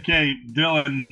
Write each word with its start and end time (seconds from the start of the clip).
Okay, 0.00 0.34
Dillon, 0.52 1.06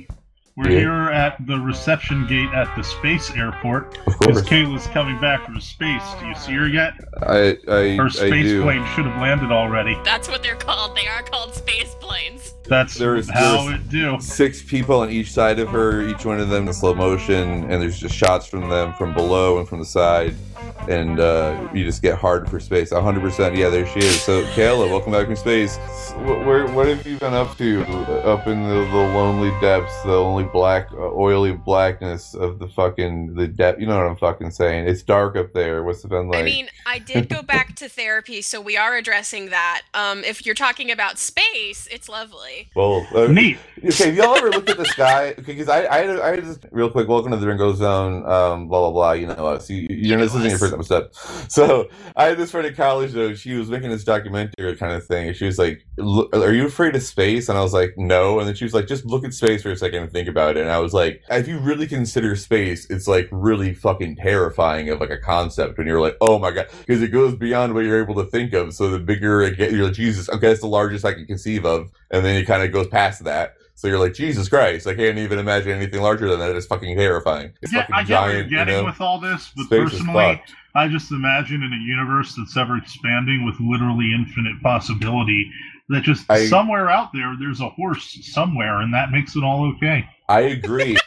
we're 0.57 0.71
Yeah. 0.71 0.79
here 0.79 1.11
at 1.11 1.47
the 1.47 1.59
reception 1.61 2.27
gate 2.27 2.49
at 2.55 2.75
the 2.75 2.83
space 2.83 3.31
airport. 3.37 3.99
Of 3.99 4.05
Because 4.19 4.19
course. 4.41 4.49
Kayla's 4.49 4.87
coming 4.89 5.21
back 5.21 5.45
from 5.45 5.61
space. 5.61 6.03
Do 6.19 6.27
you 6.27 6.35
see 6.35 6.53
her 6.55 6.67
yet? 6.67 6.95
I 7.23 7.59
I, 7.69 7.97
Her 7.97 8.07
I 8.07 8.09
space 8.09 8.47
do. 8.47 8.63
plane 8.63 8.83
should 8.95 9.05
have 9.05 9.21
landed 9.21 9.53
already. 9.53 9.95
That's 10.05 10.27
what 10.27 10.43
they're 10.43 10.57
called. 10.57 10.97
They 10.97 11.07
are 11.07 11.23
called 11.23 11.55
space 11.55 11.95
planes. 12.01 12.55
That's 12.67 12.95
There's- 12.95 13.29
how 13.29 13.67
there's- 13.67 13.81
it 13.81 13.89
do. 13.91 14.17
Six 14.21 14.63
people 14.63 15.01
on 15.01 15.11
each 15.11 15.33
side 15.33 15.59
of 15.59 15.69
her, 15.69 16.09
each 16.09 16.25
one 16.25 16.41
of 16.41 16.49
them 16.49 16.67
in 16.67 16.73
slow 16.73 16.95
motion, 16.95 17.71
and 17.71 17.83
there's 17.83 17.99
just 18.01 18.15
shots 18.15 18.47
from 18.47 18.71
them 18.71 18.95
from 18.95 19.13
below 19.13 19.59
and 19.59 19.69
from 19.69 19.81
the 19.81 19.85
side, 19.87 20.35
and 20.89 21.21
uh, 21.21 21.69
you 21.75 21.85
just 21.85 22.03
get 22.03 22.17
hard 22.19 22.49
for 22.49 22.59
space. 22.59 22.91
100%. 22.93 23.57
Yeah, 23.57 23.69
there 23.69 23.87
she 23.87 24.01
is. 24.01 24.21
So, 24.23 24.43
Kayla, 24.55 24.89
welcome 24.91 25.13
back 25.13 25.27
from 25.27 25.37
space. 25.37 25.77
Wh- 25.77 26.47
Where, 26.47 26.67
what 26.69 26.87
have 26.87 27.07
you 27.07 27.19
been 27.19 27.35
up 27.35 27.57
to 27.59 27.83
up 28.25 28.47
in 28.47 28.63
the, 28.63 28.75
the 28.75 28.97
lonely 29.15 29.51
depths, 29.61 30.03
the 30.03 30.13
only 30.15 30.45
black, 30.45 30.89
uh, 30.93 31.13
oily 31.13 31.53
blackness 31.53 32.35
of 32.35 32.59
the 32.59 32.69
fucking 32.69 33.35
the 33.35 33.47
depth? 33.47 33.81
You 33.81 33.87
know 33.87 33.97
what 33.99 34.07
I'm 34.07 34.17
fucking 34.17 34.51
saying? 34.51 34.89
It's 34.89 35.03
dark 35.03 35.37
up 35.37 35.53
there. 35.53 35.85
What's 35.85 36.05
it 36.05 36.09
been 36.09 36.29
like? 36.29 36.41
I 36.41 36.43
mean, 36.43 36.69
I 36.87 36.99
did 36.99 37.29
go 37.29 37.43
back 37.43 37.77
to 37.77 37.89
therapy, 37.89 38.41
so 38.43 38.61
we 38.61 38.77
are 38.77 38.97
addressing 38.97 39.51
that. 39.51 39.83
Um, 39.95 40.25
if 40.25 40.47
you're 40.47 40.55
talking 40.55 40.91
about 40.91 41.19
space, 41.19 41.87
it's 41.91 42.09
lovely. 42.09 42.71
well, 42.75 43.07
uh, 43.15 43.27
Neat. 43.27 43.59
Okay, 43.85 44.07
have 44.07 44.17
y'all 44.17 44.35
ever 44.35 44.51
looked 44.51 44.69
at 44.71 44.77
the 44.77 44.85
sky? 44.85 45.35
Because 45.35 45.69
I, 45.69 45.87
I, 45.87 45.99
had 46.35 46.45
this 46.45 46.59
real 46.73 46.91
quick. 46.91 47.07
Welcome 47.07 47.31
to 47.31 47.37
the 47.37 47.47
Ringo 47.47 47.73
Zone. 47.75 48.27
Um, 48.27 48.67
blah 48.67 48.81
blah 48.81 48.91
blah. 48.91 49.13
You 49.13 49.29
know 49.29 49.47
us. 49.47 49.71
You, 49.71 49.87
you 49.89 50.17
know 50.17 50.23
this 50.23 50.35
isn't 50.35 50.51
your 50.51 50.59
first 50.59 50.75
episode. 50.75 51.15
So 51.49 51.89
I 52.17 52.25
had 52.25 52.39
this 52.39 52.51
friend 52.51 52.67
in 52.67 52.75
college 52.75 53.13
though. 53.13 53.35
She 53.35 53.55
was 53.55 53.71
making 53.71 53.91
this 53.91 54.03
documentary 54.03 54.75
kind 54.77 54.93
of 54.93 55.07
thing. 55.07 55.33
She 55.33 55.45
was 55.45 55.59
like, 55.59 55.87
"Look, 55.97 56.35
"Are 56.35 56.53
you 56.53 56.67
afraid 56.67 56.97
of 56.97 57.03
space?" 57.03 57.49
And 57.49 57.57
I 57.57 57.63
was 57.63 57.73
like, 57.73 57.95
"No." 57.97 58.41
And 58.41 58.49
then 58.49 58.57
she 58.57 58.65
was 58.65 58.75
like, 58.75 58.89
"Just 58.89 59.05
look 59.07 59.25
at 59.25 59.33
space 59.33 59.63
for 59.63 59.71
a 59.71 59.77
second 59.77 60.03
and 60.03 60.13
think 60.13 60.29
about 60.29 60.57
it." 60.57 60.63
And 60.63 60.71
I 60.71 60.79
was 60.81 60.93
like, 60.93 61.23
"If 61.31 61.47
you 61.47 61.59
really 61.59 61.87
consider 61.87 62.35
space, 62.35 62.91
it's 62.91 63.07
like 63.07 63.29
really 63.31 63.75
fucking 63.75 64.17
terrifying 64.17 64.89
of 64.91 65.01
like 65.01 65.11
a 65.11 65.19
concept 65.19 65.79
when 65.79 65.87
you're 65.87 66.01
like, 66.01 66.17
oh 66.21 66.39
my 66.39 66.51
god, 66.51 66.67
because 66.81 67.03
it 67.03 67.09
goes 67.09 67.35
beyond 67.37 67.75
what 67.75 67.85
you're 67.85 68.03
able 68.03 68.15
to 68.17 68.31
think 68.31 68.53
of. 68.53 68.75
So 68.75 68.91
the 68.91 68.99
bigger 68.99 69.43
it 69.43 69.57
gets, 69.57 69.73
you're 69.73 69.87
like, 69.87 69.95
Jesus, 69.95 70.29
okay, 70.29 70.49
that's 70.49 70.61
the 70.61 70.67
largest 70.67 71.05
I 71.05 71.15
can 71.15 71.27
conceive 71.27 71.65
of, 71.65 71.91
and 72.11 72.25
then 72.25 72.37
it 72.37 72.45
kind 72.45 72.63
of 72.63 72.73
goes 72.73 72.89
past 72.89 73.25
that. 73.25 73.55
So 73.79 73.87
you're 73.87 74.01
like, 74.01 74.13
Jesus 74.13 74.49
Christ, 74.49 74.89
I 74.89 74.95
can't 74.97 75.19
even 75.19 75.39
imagine 75.39 75.71
anything 75.71 76.03
larger 76.03 76.29
than 76.29 76.41
that. 76.41 76.57
It's 76.57 76.67
fucking 76.67 76.97
terrifying. 76.97 77.53
It's 77.63 77.73
Yeah, 77.73 77.83
fucking 77.83 77.95
I 77.95 78.03
get 78.03 78.21
what 78.21 78.25
you're 78.27 78.33
giant, 78.41 78.51
you 78.51 78.57
getting 78.57 78.75
know. 78.79 78.85
with 78.85 79.01
all 79.01 79.21
this, 79.21 79.53
but 79.57 79.69
personally. 79.71 80.43
I 80.75 80.89
just 80.89 81.13
imagine 81.13 81.63
in 81.63 81.73
a 81.73 81.77
universe 81.87 82.35
that's 82.37 82.57
ever 82.57 82.77
expanding 82.77 83.45
with 83.47 83.55
literally 83.61 84.13
infinite 84.13 84.61
possibility 84.65 85.49
that 85.91 86.03
just 86.03 86.29
I- 86.29 86.47
somewhere 86.47 86.91
out 86.91 87.11
there 87.13 87.37
there's 87.39 87.61
a 87.61 87.69
horse 87.69 88.19
somewhere, 88.33 88.81
and 88.81 88.93
that 88.95 89.13
makes 89.13 89.37
it 89.37 89.45
all 89.45 89.73
okay. 89.77 90.05
I 90.29 90.41
agree. 90.41 90.97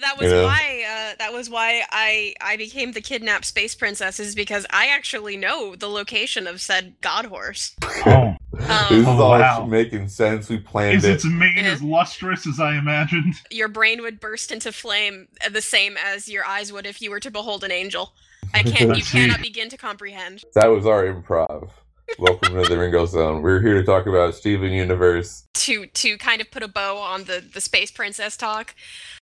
That 0.00 0.16
was 0.16 0.32
Yeah. 0.32 0.44
why. 0.44 0.84
Uh, 0.88 1.14
that 1.18 1.30
was 1.34 1.50
why 1.50 1.82
I 1.90 2.34
I 2.40 2.56
became 2.56 2.92
the 2.92 3.02
kidnapped 3.02 3.44
space 3.44 3.74
princess, 3.74 4.18
is 4.18 4.34
because 4.34 4.64
I 4.70 4.86
actually 4.86 5.36
know 5.36 5.76
the 5.76 5.88
location 5.88 6.46
of 6.46 6.62
said 6.62 6.94
god 7.02 7.26
horse. 7.26 7.76
Oh, 8.06 8.34
this 8.60 8.90
is 8.92 9.06
Um, 9.06 9.18
Oh, 9.18 9.22
all 9.22 9.30
wow. 9.38 9.64
making 9.66 10.08
sense. 10.08 10.48
We 10.48 10.58
planned 10.58 10.98
is 10.98 11.04
it. 11.04 11.14
its 11.14 11.24
mane 11.24 11.58
as 11.58 11.82
lustrous 11.82 12.46
as 12.46 12.60
I 12.60 12.76
imagined? 12.76 13.34
your 13.50 13.68
brain 13.68 14.02
would 14.02 14.20
burst 14.20 14.52
into 14.52 14.72
flame 14.72 15.28
uh, 15.44 15.48
the 15.50 15.62
same 15.62 15.96
as 15.96 16.28
your 16.28 16.44
eyes 16.46 16.72
would 16.72 16.86
if 16.86 17.00
you 17.02 17.10
were 17.10 17.20
to 17.20 17.30
behold 17.30 17.64
an 17.64 17.72
angel. 17.72 18.12
I 18.54 18.62
can't. 18.62 18.96
You 18.96 19.02
cannot 19.04 19.40
begin 19.40 19.68
to 19.70 19.76
comprehend. 19.76 20.42
That 20.54 20.66
was 20.68 20.86
our 20.86 21.04
improv. 21.04 21.70
Welcome 22.18 22.54
to 22.60 22.68
the 22.68 22.76
Ringo 22.76 23.06
Zone. 23.06 23.40
We're 23.42 23.60
here 23.60 23.74
to 23.74 23.84
talk 23.84 24.06
about 24.06 24.34
Steven 24.34 24.72
Universe. 24.72 25.44
To 25.54 25.86
to 25.86 26.18
kind 26.18 26.40
of 26.40 26.50
put 26.50 26.62
a 26.62 26.68
bow 26.68 26.96
on 26.96 27.24
the 27.24 27.44
the 27.54 27.60
space 27.60 27.90
princess 27.92 28.36
talk. 28.36 28.74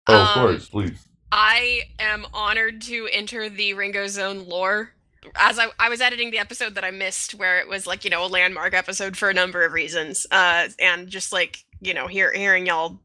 Oh, 0.06 0.14
of 0.14 0.28
Um, 0.28 0.34
course, 0.34 0.68
please. 0.68 1.04
I 1.32 1.82
am 1.98 2.24
honored 2.32 2.80
to 2.82 3.08
enter 3.12 3.48
the 3.50 3.74
Ringo 3.74 4.06
Zone 4.06 4.46
lore. 4.48 4.92
As 5.36 5.58
I, 5.58 5.66
I 5.78 5.88
was 5.88 6.00
editing 6.00 6.30
the 6.30 6.38
episode 6.38 6.74
that 6.74 6.84
I 6.84 6.90
missed, 6.90 7.34
where 7.34 7.58
it 7.58 7.68
was 7.68 7.86
like 7.86 8.04
you 8.04 8.10
know 8.10 8.24
a 8.24 8.28
landmark 8.28 8.74
episode 8.74 9.16
for 9.16 9.28
a 9.28 9.34
number 9.34 9.62
of 9.62 9.72
reasons, 9.72 10.26
uh, 10.30 10.68
and 10.78 11.08
just 11.08 11.32
like 11.32 11.64
you 11.80 11.94
know 11.94 12.06
hear, 12.06 12.32
hearing 12.32 12.66
y'all 12.66 12.98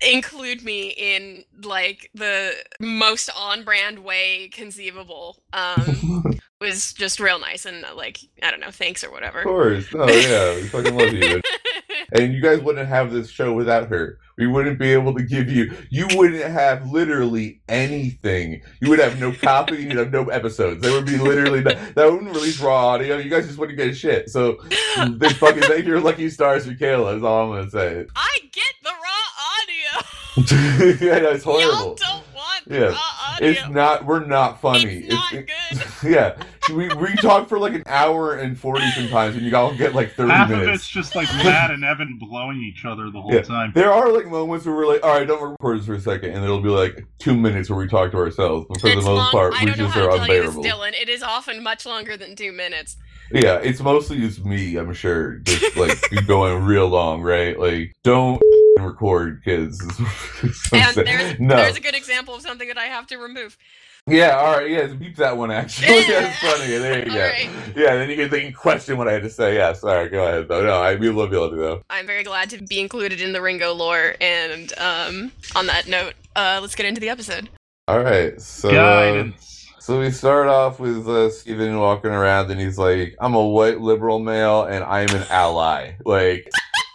include 0.00 0.62
me 0.62 0.88
in 0.88 1.44
like 1.62 2.10
the 2.14 2.52
most 2.80 3.30
on-brand 3.36 3.98
way 3.98 4.48
conceivable 4.52 5.38
um, 5.52 6.38
was 6.64 6.92
just 6.92 7.20
real 7.20 7.38
nice 7.38 7.64
and 7.66 7.84
uh, 7.84 7.94
like 7.94 8.18
I 8.42 8.50
don't 8.50 8.60
know, 8.60 8.70
thanks 8.70 9.04
or 9.04 9.10
whatever. 9.10 9.38
Of 9.40 9.44
course. 9.44 9.92
No, 9.94 10.06
yeah, 10.08 10.54
we 10.56 10.62
fucking 10.68 10.96
love 10.96 11.12
you. 11.12 11.40
And 12.12 12.32
you 12.34 12.40
guys 12.42 12.60
wouldn't 12.60 12.86
have 12.88 13.12
this 13.12 13.28
show 13.28 13.52
without 13.54 13.88
her. 13.88 14.18
We 14.36 14.46
wouldn't 14.46 14.78
be 14.78 14.92
able 14.92 15.14
to 15.14 15.22
give 15.22 15.48
you. 15.50 15.72
You 15.90 16.06
wouldn't 16.14 16.44
have 16.44 16.88
literally 16.90 17.60
anything. 17.68 18.62
You 18.80 18.90
would 18.90 18.98
have 18.98 19.18
no 19.18 19.32
copy. 19.32 19.76
You'd 19.76 19.92
have 19.96 20.12
no 20.12 20.24
episodes. 20.28 20.82
There 20.82 20.92
would 20.92 21.06
be 21.06 21.16
literally 21.16 21.62
no, 21.62 21.72
that 21.72 22.12
wouldn't 22.12 22.32
release 22.34 22.60
raw 22.60 22.88
audio. 22.88 23.16
You 23.16 23.30
guys 23.30 23.46
just 23.46 23.58
wouldn't 23.58 23.78
get 23.78 23.96
shit. 23.96 24.28
So 24.28 24.58
they 25.08 25.28
fucking 25.32 25.62
thank 25.62 25.86
your 25.86 26.00
lucky 26.00 26.28
stars 26.30 26.66
for 26.66 26.72
Kayla. 26.72 27.16
Is 27.16 27.22
all 27.24 27.52
I'm 27.52 27.58
gonna 27.58 27.70
say. 27.70 28.06
I 28.14 28.38
get 28.52 28.74
the 28.82 28.90
raw 28.90 30.44
audio. 30.44 30.96
yeah, 31.06 31.18
no, 31.20 31.30
it's 31.30 31.44
Y'all 31.44 31.60
horrible. 31.60 31.94
don't 31.94 32.24
want 32.34 32.64
the 32.68 32.74
Yeah. 32.78 32.84
raw 32.86 32.98
audio. 33.30 33.48
It's 33.48 33.68
not. 33.70 34.04
We're 34.04 34.24
not 34.26 34.60
funny. 34.60 34.84
It's 35.06 35.14
not 35.14 35.32
it- 35.32 35.48
good. 35.48 36.10
yeah, 36.12 36.36
we 36.72 36.88
we 36.94 37.14
talk 37.16 37.48
for 37.48 37.58
like 37.58 37.74
an 37.74 37.82
hour 37.86 38.34
and 38.36 38.58
forty 38.58 38.88
sometimes, 38.92 39.36
and 39.36 39.44
you 39.44 39.54
all 39.56 39.74
get 39.74 39.94
like 39.94 40.12
thirty 40.14 40.30
Half 40.30 40.50
of 40.50 40.58
minutes. 40.58 40.82
it's 40.82 40.88
just 40.88 41.14
like 41.14 41.28
Matt 41.44 41.70
and 41.70 41.84
Evan 41.84 42.18
blowing 42.18 42.60
each 42.62 42.84
other 42.84 43.10
the 43.10 43.20
whole 43.20 43.32
Yeah. 43.34 43.42
time. 43.42 43.72
There 43.74 43.92
are 43.92 44.10
like 44.12 44.26
moments 44.26 44.66
where 44.66 44.74
we're 44.74 44.86
like, 44.86 45.02
all 45.04 45.10
right, 45.18 45.26
don't 45.26 45.42
record 45.42 45.78
this 45.78 45.86
for 45.86 45.94
a 45.94 46.00
second, 46.00 46.30
and 46.30 46.44
it'll 46.44 46.60
be 46.62 46.68
like 46.70 47.04
two 47.18 47.36
minutes 47.36 47.68
where 47.70 47.78
we 47.78 47.86
talk 47.88 48.10
to 48.12 48.16
ourselves. 48.18 48.66
But 48.68 48.80
for 48.80 48.86
It's 48.88 48.96
the 49.04 49.10
most 49.10 49.16
long- 49.18 49.30
part, 49.32 49.54
I 49.54 49.60
we 49.60 49.66
don't 49.66 49.78
know 49.78 49.84
just 49.84 49.94
how 49.96 50.06
are 50.08 50.18
to 50.18 50.26
tell 50.26 50.34
you 50.36 50.42
this. 50.52 50.56
Dillon. 50.56 50.94
It 50.94 51.08
is 51.08 51.22
often 51.22 51.62
much 51.62 51.84
longer 51.86 52.16
than 52.16 52.36
two 52.36 52.52
minutes. 52.52 52.96
Yeah, 53.32 53.56
it's 53.56 53.80
mostly 53.80 54.18
just 54.18 54.44
me, 54.44 54.76
I'm 54.76 54.92
sure. 54.94 55.38
Just 55.38 55.76
like 55.76 55.98
you 56.12 56.20
going 56.26 56.62
real 56.64 56.88
long, 56.88 57.22
right? 57.22 57.58
Like, 57.58 57.94
don't 58.04 58.40
record, 58.78 59.42
kids. 59.44 59.80
And 60.72 60.94
there's 60.96 61.40
no. 61.40 61.56
there's 61.56 61.76
a 61.76 61.80
good 61.80 61.94
example 61.94 62.34
of 62.34 62.42
something 62.42 62.68
that 62.68 62.76
I 62.78 62.84
have 62.84 63.06
to 63.08 63.16
remove. 63.16 63.56
Yeah, 64.06 64.36
all 64.36 64.58
right, 64.58 64.70
yeah, 64.70 64.86
beep 64.88 65.16
that 65.16 65.36
one 65.36 65.50
actually. 65.50 66.04
That's 66.08 66.38
funny. 66.40 66.76
There 66.76 66.98
you 66.98 67.14
go. 67.14 67.20
right. 67.20 67.48
Yeah, 67.74 67.96
then 67.96 68.10
you 68.10 68.16
can, 68.16 68.30
they 68.30 68.42
can 68.42 68.52
question 68.52 68.98
what 68.98 69.08
I 69.08 69.12
had 69.12 69.22
to 69.22 69.30
say. 69.30 69.56
Yeah, 69.56 69.72
sorry, 69.72 70.08
go 70.10 70.22
ahead 70.26 70.48
though. 70.48 70.62
No, 70.62 70.80
I 70.82 70.94
we 70.96 71.08
love 71.10 71.32
you 71.32 71.38
though. 71.56 71.82
I'm 71.88 72.06
very 72.06 72.22
glad 72.22 72.50
to 72.50 72.62
be 72.62 72.80
included 72.80 73.20
in 73.20 73.32
the 73.32 73.40
Ringo 73.40 73.72
lore. 73.72 74.14
And 74.20 74.72
um, 74.78 75.32
on 75.56 75.66
that 75.68 75.88
note, 75.88 76.14
uh, 76.36 76.58
let's 76.60 76.74
get 76.74 76.86
into 76.86 77.00
the 77.00 77.08
episode. 77.08 77.48
All 77.88 78.02
right, 78.02 78.38
so. 78.40 78.70
uh, 78.70 79.30
So 79.78 80.00
we 80.00 80.10
start 80.10 80.48
off 80.48 80.80
with 80.80 81.06
uh, 81.06 81.28
Steven 81.30 81.78
walking 81.78 82.10
around, 82.10 82.50
and 82.50 82.58
he's 82.58 82.78
like, 82.78 83.14
"I'm 83.20 83.34
a 83.34 83.44
white 83.46 83.80
liberal 83.80 84.18
male, 84.18 84.64
and 84.64 84.82
I'm 84.82 85.10
an 85.10 85.24
ally. 85.28 85.92
Like, 86.06 86.48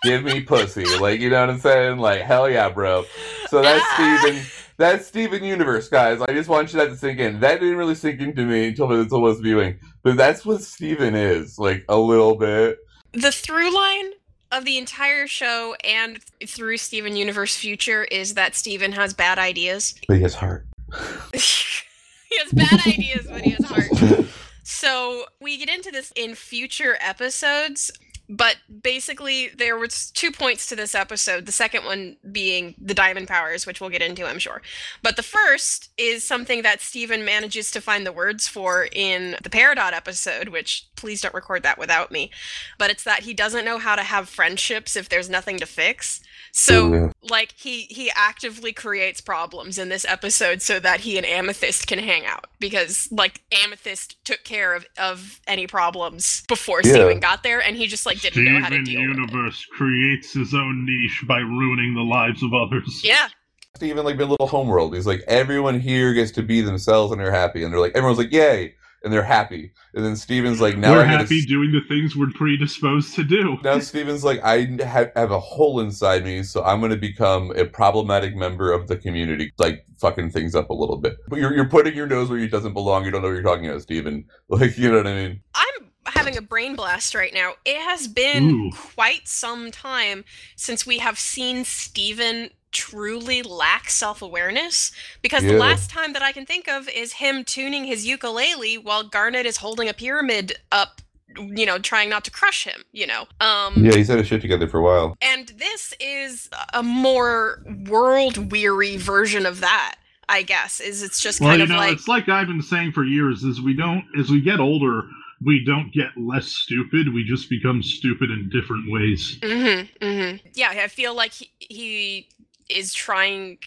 give 0.04 0.24
me 0.24 0.42
pussy. 0.42 0.86
Like, 0.98 1.20
you 1.20 1.30
know 1.30 1.42
what 1.42 1.52
I'm 1.52 1.60
saying? 1.60 2.00
Like, 2.00 2.22
hell 2.22 2.50
yeah, 2.50 2.70
bro." 2.70 3.06
So 3.50 3.62
that's. 3.62 3.86
Steven. 3.94 4.44
That's 4.80 5.08
Steven 5.08 5.44
Universe, 5.44 5.90
guys. 5.90 6.22
I 6.22 6.32
just 6.32 6.48
want 6.48 6.72
you 6.72 6.80
that 6.80 6.86
to 6.86 6.96
sink 6.96 7.20
in. 7.20 7.42
That 7.42 7.60
didn't 7.60 7.76
really 7.76 7.96
sink 7.96 8.22
into 8.22 8.46
me 8.46 8.70
until 8.70 8.90
until 8.94 9.18
I 9.18 9.22
was 9.22 9.42
viewing, 9.42 9.78
but 10.04 10.16
that's 10.16 10.46
what 10.46 10.62
Steven 10.62 11.16
is, 11.16 11.60
like 11.60 11.84
a 11.90 11.98
little 11.98 12.36
bit. 12.36 12.78
The 13.12 13.34
through 13.34 13.76
line 13.76 14.12
of 14.54 14.64
the 14.64 14.78
entire 14.78 15.28
show 15.28 15.76
and 15.84 16.20
through 16.48 16.78
Steven 16.78 17.18
Universe 17.18 17.58
Future 17.58 18.06
is 18.06 18.36
that 18.36 18.56
Steven 18.56 18.94
has 18.94 19.14
bad 19.14 19.38
ideas. 19.38 19.96
But 20.08 20.16
he 20.16 20.24
has 20.24 20.36
heart. 20.36 20.66
he 21.34 22.38
has 22.38 22.54
bad 22.54 22.80
ideas, 22.88 23.28
but 23.30 23.42
he 23.42 23.50
has 23.50 23.66
heart. 23.66 24.26
So 24.72 25.26
we 25.42 25.58
get 25.58 25.68
into 25.68 25.90
this 25.90 26.14
in 26.16 26.36
future 26.36 26.96
episodes, 27.02 27.92
but 28.30 28.58
basically 28.84 29.50
there 29.58 29.76
was 29.78 30.12
two 30.12 30.32
points 30.32 30.68
to 30.68 30.76
this 30.76 30.94
episode. 30.94 31.48
The 31.48 31.52
second 31.52 31.84
one 31.84 32.18
being 32.32 32.76
the 32.80 32.94
diamond 32.94 33.28
powers, 33.28 33.66
which 33.66 33.82
we'll 33.82 33.90
get 33.90 34.04
into, 34.04 34.26
I'm 34.26 34.38
sure. 34.40 34.62
But 35.02 35.16
the 35.16 35.24
first 35.24 35.90
is 35.98 36.24
something 36.24 36.62
that 36.62 36.80
Steven 36.80 37.26
manages 37.26 37.72
to 37.72 37.82
find 37.82 38.06
the 38.06 38.12
words 38.12 38.48
for 38.48 38.88
in 38.92 39.36
the 39.42 39.50
Peridot 39.50 39.94
episode, 39.94 40.50
which 40.50 40.88
please 40.96 41.22
don't 41.22 41.34
record 41.34 41.64
that 41.64 41.80
without 41.80 42.12
me. 42.12 42.30
But 42.78 42.92
it's 42.92 43.04
that 43.04 43.24
he 43.24 43.34
doesn't 43.34 43.66
know 43.66 43.80
how 43.80 43.96
to 43.96 44.04
have 44.04 44.30
friendships 44.30 44.96
if 44.96 45.10
there's 45.10 45.30
nothing 45.30 45.58
to 45.58 45.66
fix. 45.66 46.22
So 46.52 46.86
oh, 46.86 46.94
Yeah. 46.94 47.12
like 47.30 47.54
he 47.56 47.82
he 47.84 48.12
actively 48.16 48.74
creates 48.74 49.22
problems 49.22 49.78
in 49.78 49.90
this 49.90 50.04
episode 50.06 50.62
so 50.62 50.80
that 50.80 51.02
he 51.02 51.18
and 51.18 51.26
Amethyst 51.26 51.86
can 51.88 52.00
hang 52.00 52.26
out 52.26 52.48
because 52.60 53.08
like 53.12 53.42
Amethyst 53.64 54.24
took 54.26 54.44
care 54.44 54.74
of 54.74 54.86
of 54.98 55.40
any 55.48 55.68
problems 55.68 56.44
before 56.48 56.82
Yeah. 56.84 56.92
Steven 56.94 57.20
got 57.20 57.44
there 57.44 57.62
and 57.62 57.78
he 57.78 57.86
just 57.88 58.06
like 58.06 58.19
didn't 58.22 58.46
know 58.46 58.60
how 58.62 58.70
to 58.70 58.76
Steven 58.76 58.86
deal 58.86 59.02
with 59.02 59.10
it. 59.18 59.20
Universe 59.34 59.66
creates 59.72 60.34
his 60.34 60.54
own 60.54 60.86
niche 60.86 61.24
by 61.28 61.40
ruining 61.40 61.94
the 61.96 62.02
lives 62.04 62.44
of 62.44 62.54
others. 62.54 63.02
Yeah. 63.04 63.28
Steven 63.76 64.04
like 64.06 64.20
a 64.20 64.26
little 64.26 64.48
homeworld. 64.48 64.96
He's 64.96 65.08
like, 65.08 65.22
everyone 65.28 65.80
here 65.80 66.14
gets 66.14 66.32
to 66.32 66.44
be 66.44 66.62
themselves 66.62 67.12
and 67.12 67.22
they're 67.22 67.32
happy, 67.32 67.64
and 67.64 67.72
they're 67.72 67.80
like, 67.80 67.96
everyone's 67.96 68.18
like, 68.18 68.32
yay. 68.34 68.74
and 69.04 69.14
they're 69.14 69.24
happy. 69.24 69.72
And 69.94 70.04
then 70.06 70.18
Steven's 70.18 70.60
like, 70.60 70.76
now 70.78 70.92
we're 70.92 71.02
I 71.02 71.06
gotta 71.06 71.18
happy 71.20 71.40
s- 71.40 71.46
doing 71.46 71.72
the 71.72 71.80
things 71.88 72.16
we're 72.18 72.32
predisposed 72.36 73.16
to 73.16 73.24
do. 73.24 73.58
now 73.64 73.80
Steven's 73.80 74.26
like, 74.26 74.42
I 74.44 74.66
have, 74.84 75.12
have 75.16 75.32
a 75.32 75.40
hole 75.40 75.80
inside 75.80 76.26
me, 76.26 76.44
so 76.44 76.62
I'm 76.66 76.80
going 76.82 76.92
to 76.92 76.98
become 76.98 77.52
a 77.56 77.64
problematic 77.64 78.36
member 78.36 78.74
of 78.74 78.88
the 78.90 78.98
community, 78.98 79.54
like 79.58 79.86
fucking 80.00 80.32
things 80.32 80.54
up 80.56 80.70
a 80.70 80.74
little 80.74 80.98
bit. 80.98 81.16
But 81.30 81.40
you're, 81.40 81.54
you're 81.56 81.70
putting 81.70 81.96
your 81.96 82.08
nose 82.08 82.30
where 82.30 82.40
it 82.40 82.52
doesn't 82.52 82.74
belong. 82.74 83.06
You 83.06 83.12
don't 83.12 83.22
know 83.22 83.30
what 83.30 83.36
you're 83.36 83.44
talking 83.44 83.68
about, 83.70 83.82
Steven. 83.84 84.26
Like, 84.50 84.78
you 84.78 84.90
know 84.92 84.98
what 84.98 85.08
I 85.08 85.14
mean? 85.14 85.42
I'm 85.56 85.69
having 86.14 86.38
a 86.38 86.42
brain 86.42 86.76
blast 86.76 87.16
right 87.16 87.34
now. 87.34 87.54
It 87.66 87.78
has 87.82 88.08
been 88.08 88.50
Ooh. 88.50 88.72
quite 88.72 89.28
some 89.28 89.72
time 89.72 90.24
since 90.56 90.86
we 90.86 91.00
have 91.00 91.18
seen 91.20 91.64
Steven 91.66 92.50
truly 92.72 93.42
lack 93.42 93.90
self-awareness 93.90 94.92
because 95.24 95.42
the 95.44 95.54
last 95.54 95.90
time 95.90 96.14
that 96.14 96.22
I 96.22 96.32
can 96.32 96.46
think 96.46 96.68
of 96.68 96.88
is 96.88 97.14
him 97.14 97.44
tuning 97.44 97.86
his 97.86 98.06
ukulele 98.06 98.78
while 98.78 99.04
Garnet 99.04 99.48
is 99.48 99.58
holding 99.58 99.90
a 99.90 99.94
pyramid 99.94 100.54
up 100.72 101.02
you 101.38 101.66
know 101.66 101.80
trying 101.80 102.10
not 102.10 102.24
to 102.26 102.32
crush 102.32 102.64
him 102.66 102.82
you 102.92 103.08
know 103.08 103.22
um 103.42 103.74
Yeah, 103.86 103.96
he's 103.96 104.08
had 104.08 104.18
his 104.20 104.28
shit 104.28 104.42
together 104.42 104.68
for 104.68 104.80
a 104.80 104.84
while. 104.84 105.16
and 105.22 105.48
this 105.58 105.94
is 106.00 106.48
a 106.74 106.84
more 106.84 107.64
world 107.88 108.52
weary 108.52 108.98
version 108.98 109.46
of 109.48 109.62
that 109.62 109.96
I 110.28 110.44
guess 110.44 110.80
is 110.80 111.02
it's 111.02 111.20
just 111.20 111.40
Well, 111.42 111.50
kind 111.50 111.60
you 111.60 111.64
of 111.64 111.70
know, 111.70 111.78
like 111.78 111.94
it's 111.94 112.08
like 112.08 112.30
I've 112.30 112.48
been 112.48 112.62
saying 112.62 112.92
for 112.92 113.04
years: 113.04 113.44
is 113.44 113.60
we 113.62 113.74
don't, 113.76 114.06
as 114.20 114.30
we 114.30 114.42
get 114.42 114.60
older, 114.60 115.04
we 115.44 115.64
don't 115.66 115.92
get 115.94 116.10
less 116.18 116.48
stupid. 116.48 117.14
We 117.14 117.24
just 117.24 117.50
become 117.50 117.82
stupid 117.82 118.30
in 118.32 118.50
different 118.50 118.92
ways. 118.92 119.38
Mm-hmm, 119.42 120.06
mm-hmm. 120.06 120.48
Yeah, 120.54 120.70
I 120.72 120.88
feel 120.88 121.16
like 121.16 121.32
he, 121.34 121.52
he 121.60 122.28
is 122.70 122.94
trying 122.94 123.58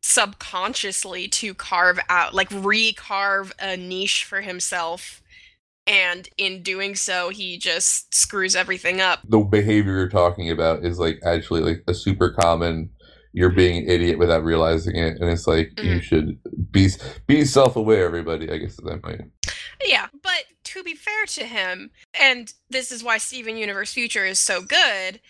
subconsciously 0.00 1.28
to 1.28 1.54
carve 1.54 1.98
out, 2.08 2.34
like 2.34 2.48
recarve 2.50 3.52
a 3.60 3.76
niche 3.76 4.24
for 4.24 4.40
himself. 4.40 5.22
And 5.86 6.28
in 6.36 6.62
doing 6.62 6.94
so, 6.94 7.30
he 7.30 7.56
just 7.58 8.14
screws 8.14 8.54
everything 8.54 9.00
up. 9.00 9.20
The 9.28 9.38
behavior 9.38 9.92
you're 9.96 10.08
talking 10.08 10.50
about 10.50 10.84
is 10.84 10.98
like 10.98 11.18
actually 11.24 11.60
like 11.62 11.82
a 11.88 11.94
super 11.94 12.30
common. 12.30 12.90
You're 13.32 13.50
being 13.50 13.84
an 13.84 13.90
idiot 13.90 14.18
without 14.18 14.44
realizing 14.44 14.96
it, 14.96 15.18
and 15.20 15.30
it's 15.30 15.46
like 15.46 15.72
you 15.78 15.96
Mhm. 15.96 16.02
should 16.02 16.38
be 16.70 16.88
be 17.26 17.44
self 17.44 17.76
aware. 17.76 18.04
Everybody, 18.04 18.50
I 18.50 18.58
guess 18.58 18.72
is 18.72 18.84
that 18.84 19.02
point. 19.02 19.20
Yeah, 19.84 20.08
but 20.22 20.44
to 20.72 20.82
be 20.82 20.94
fair 20.94 21.26
to 21.26 21.44
him, 21.44 21.90
and 22.18 22.52
this 22.70 22.90
is 22.92 23.02
why 23.04 23.18
Steven 23.18 23.56
Universe 23.56 23.92
Future 23.92 24.24
is 24.24 24.38
so 24.38 24.62
good, 24.62 25.20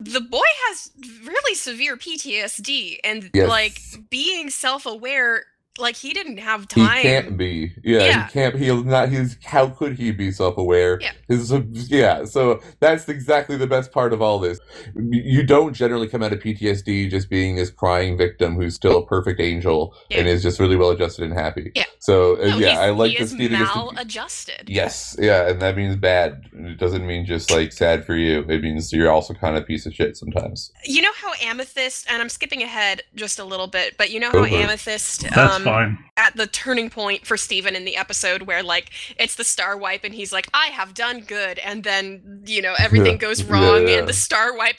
the 0.00 0.20
boy 0.20 0.46
has 0.68 0.90
really 1.24 1.54
severe 1.54 1.96
PTSD 1.96 2.98
and 3.02 3.30
Yes. 3.34 3.48
like 3.48 3.80
being 4.10 4.48
self-aware, 4.50 5.44
like 5.78 5.96
he 5.96 6.12
didn't 6.12 6.38
have 6.38 6.66
time. 6.68 6.80
He 6.82 6.86
time. 6.88 7.02
can't 7.02 7.36
be. 7.36 7.72
Yeah, 7.82 7.98
Yeah. 8.04 8.26
he 8.26 8.32
can't. 8.32 8.54
He'll 8.56 8.84
not. 8.84 9.08
He's. 9.08 9.36
How 9.44 9.68
could 9.68 9.96
he 9.98 10.10
be 10.12 10.30
self-aware? 10.32 10.98
Yeah. 11.00 11.12
His, 11.28 11.52
yeah. 11.90 12.24
So 12.24 12.60
that's 12.80 13.08
exactly 13.08 13.56
the 13.56 13.66
best 13.66 13.92
part 13.92 14.12
of 14.12 14.20
all 14.22 14.38
this. 14.38 14.58
You 14.96 15.42
don't 15.42 15.72
generally 15.74 16.08
come 16.08 16.22
out 16.22 16.32
of 16.32 16.40
PTSD 16.40 17.10
just 17.10 17.28
being 17.30 17.56
this 17.56 17.70
crying 17.70 18.16
victim 18.16 18.56
who's 18.56 18.74
still 18.74 18.98
a 18.98 19.06
perfect 19.06 19.40
angel 19.40 19.94
and 20.10 20.26
is 20.28 20.42
just 20.42 20.58
really 20.60 20.76
well 20.76 20.90
adjusted 20.90 21.24
and 21.24 21.34
happy. 21.34 21.72
Yeah. 21.74 21.84
So 22.00 22.34
uh, 22.40 22.48
No, 22.48 22.56
yeah, 22.58 22.80
I 22.80 22.90
like 22.90 23.10
he 23.12 23.18
that 23.18 23.24
is 23.24 23.30
Steven 23.32 23.58
gets 23.58 23.72
to- 23.72 23.78
maladjusted. 23.78 24.68
Yes, 24.68 25.16
yeah, 25.18 25.48
and 25.48 25.60
that 25.62 25.76
means 25.76 25.96
bad. 25.96 26.42
It 26.52 26.78
doesn't 26.78 27.06
mean 27.06 27.26
just 27.26 27.50
like 27.50 27.72
sad 27.72 28.04
for 28.04 28.14
you. 28.16 28.40
It 28.48 28.62
means 28.62 28.92
you're 28.92 29.10
also 29.10 29.34
kind 29.34 29.56
of 29.56 29.62
a 29.62 29.66
piece 29.66 29.84
of 29.86 29.94
shit 29.94 30.16
sometimes. 30.16 30.72
You 30.84 31.02
know 31.02 31.12
how 31.20 31.32
Amethyst, 31.42 32.06
and 32.10 32.22
I'm 32.22 32.28
skipping 32.28 32.62
ahead 32.62 33.02
just 33.14 33.38
a 33.38 33.44
little 33.44 33.66
bit, 33.66 33.96
but 33.98 34.10
you 34.10 34.20
know 34.20 34.30
how 34.30 34.42
for 34.42 34.46
it. 34.46 34.52
Amethyst, 34.52 35.24
um, 35.36 35.64
fine. 35.68 35.98
at 36.16 36.36
the 36.36 36.46
turning 36.46 36.90
point 36.90 37.26
for 37.26 37.36
Steven 37.36 37.76
in 37.76 37.84
the 37.84 37.96
episode 37.96 38.42
where 38.42 38.62
like 38.62 38.90
it's 39.18 39.34
the 39.36 39.44
star 39.44 39.76
wipe 39.76 40.04
and 40.04 40.14
he's 40.14 40.32
like, 40.32 40.48
I 40.54 40.66
have 40.66 40.94
done 40.94 41.20
good, 41.20 41.58
and 41.60 41.84
then 41.84 42.42
you 42.46 42.62
know 42.62 42.74
everything 42.78 43.12
Yeah. 43.12 43.18
goes 43.18 43.42
Yeah, 43.42 43.52
wrong 43.52 43.88
yeah. 43.88 43.98
and 43.98 44.08
the 44.08 44.12
star 44.12 44.56
wipe 44.56 44.76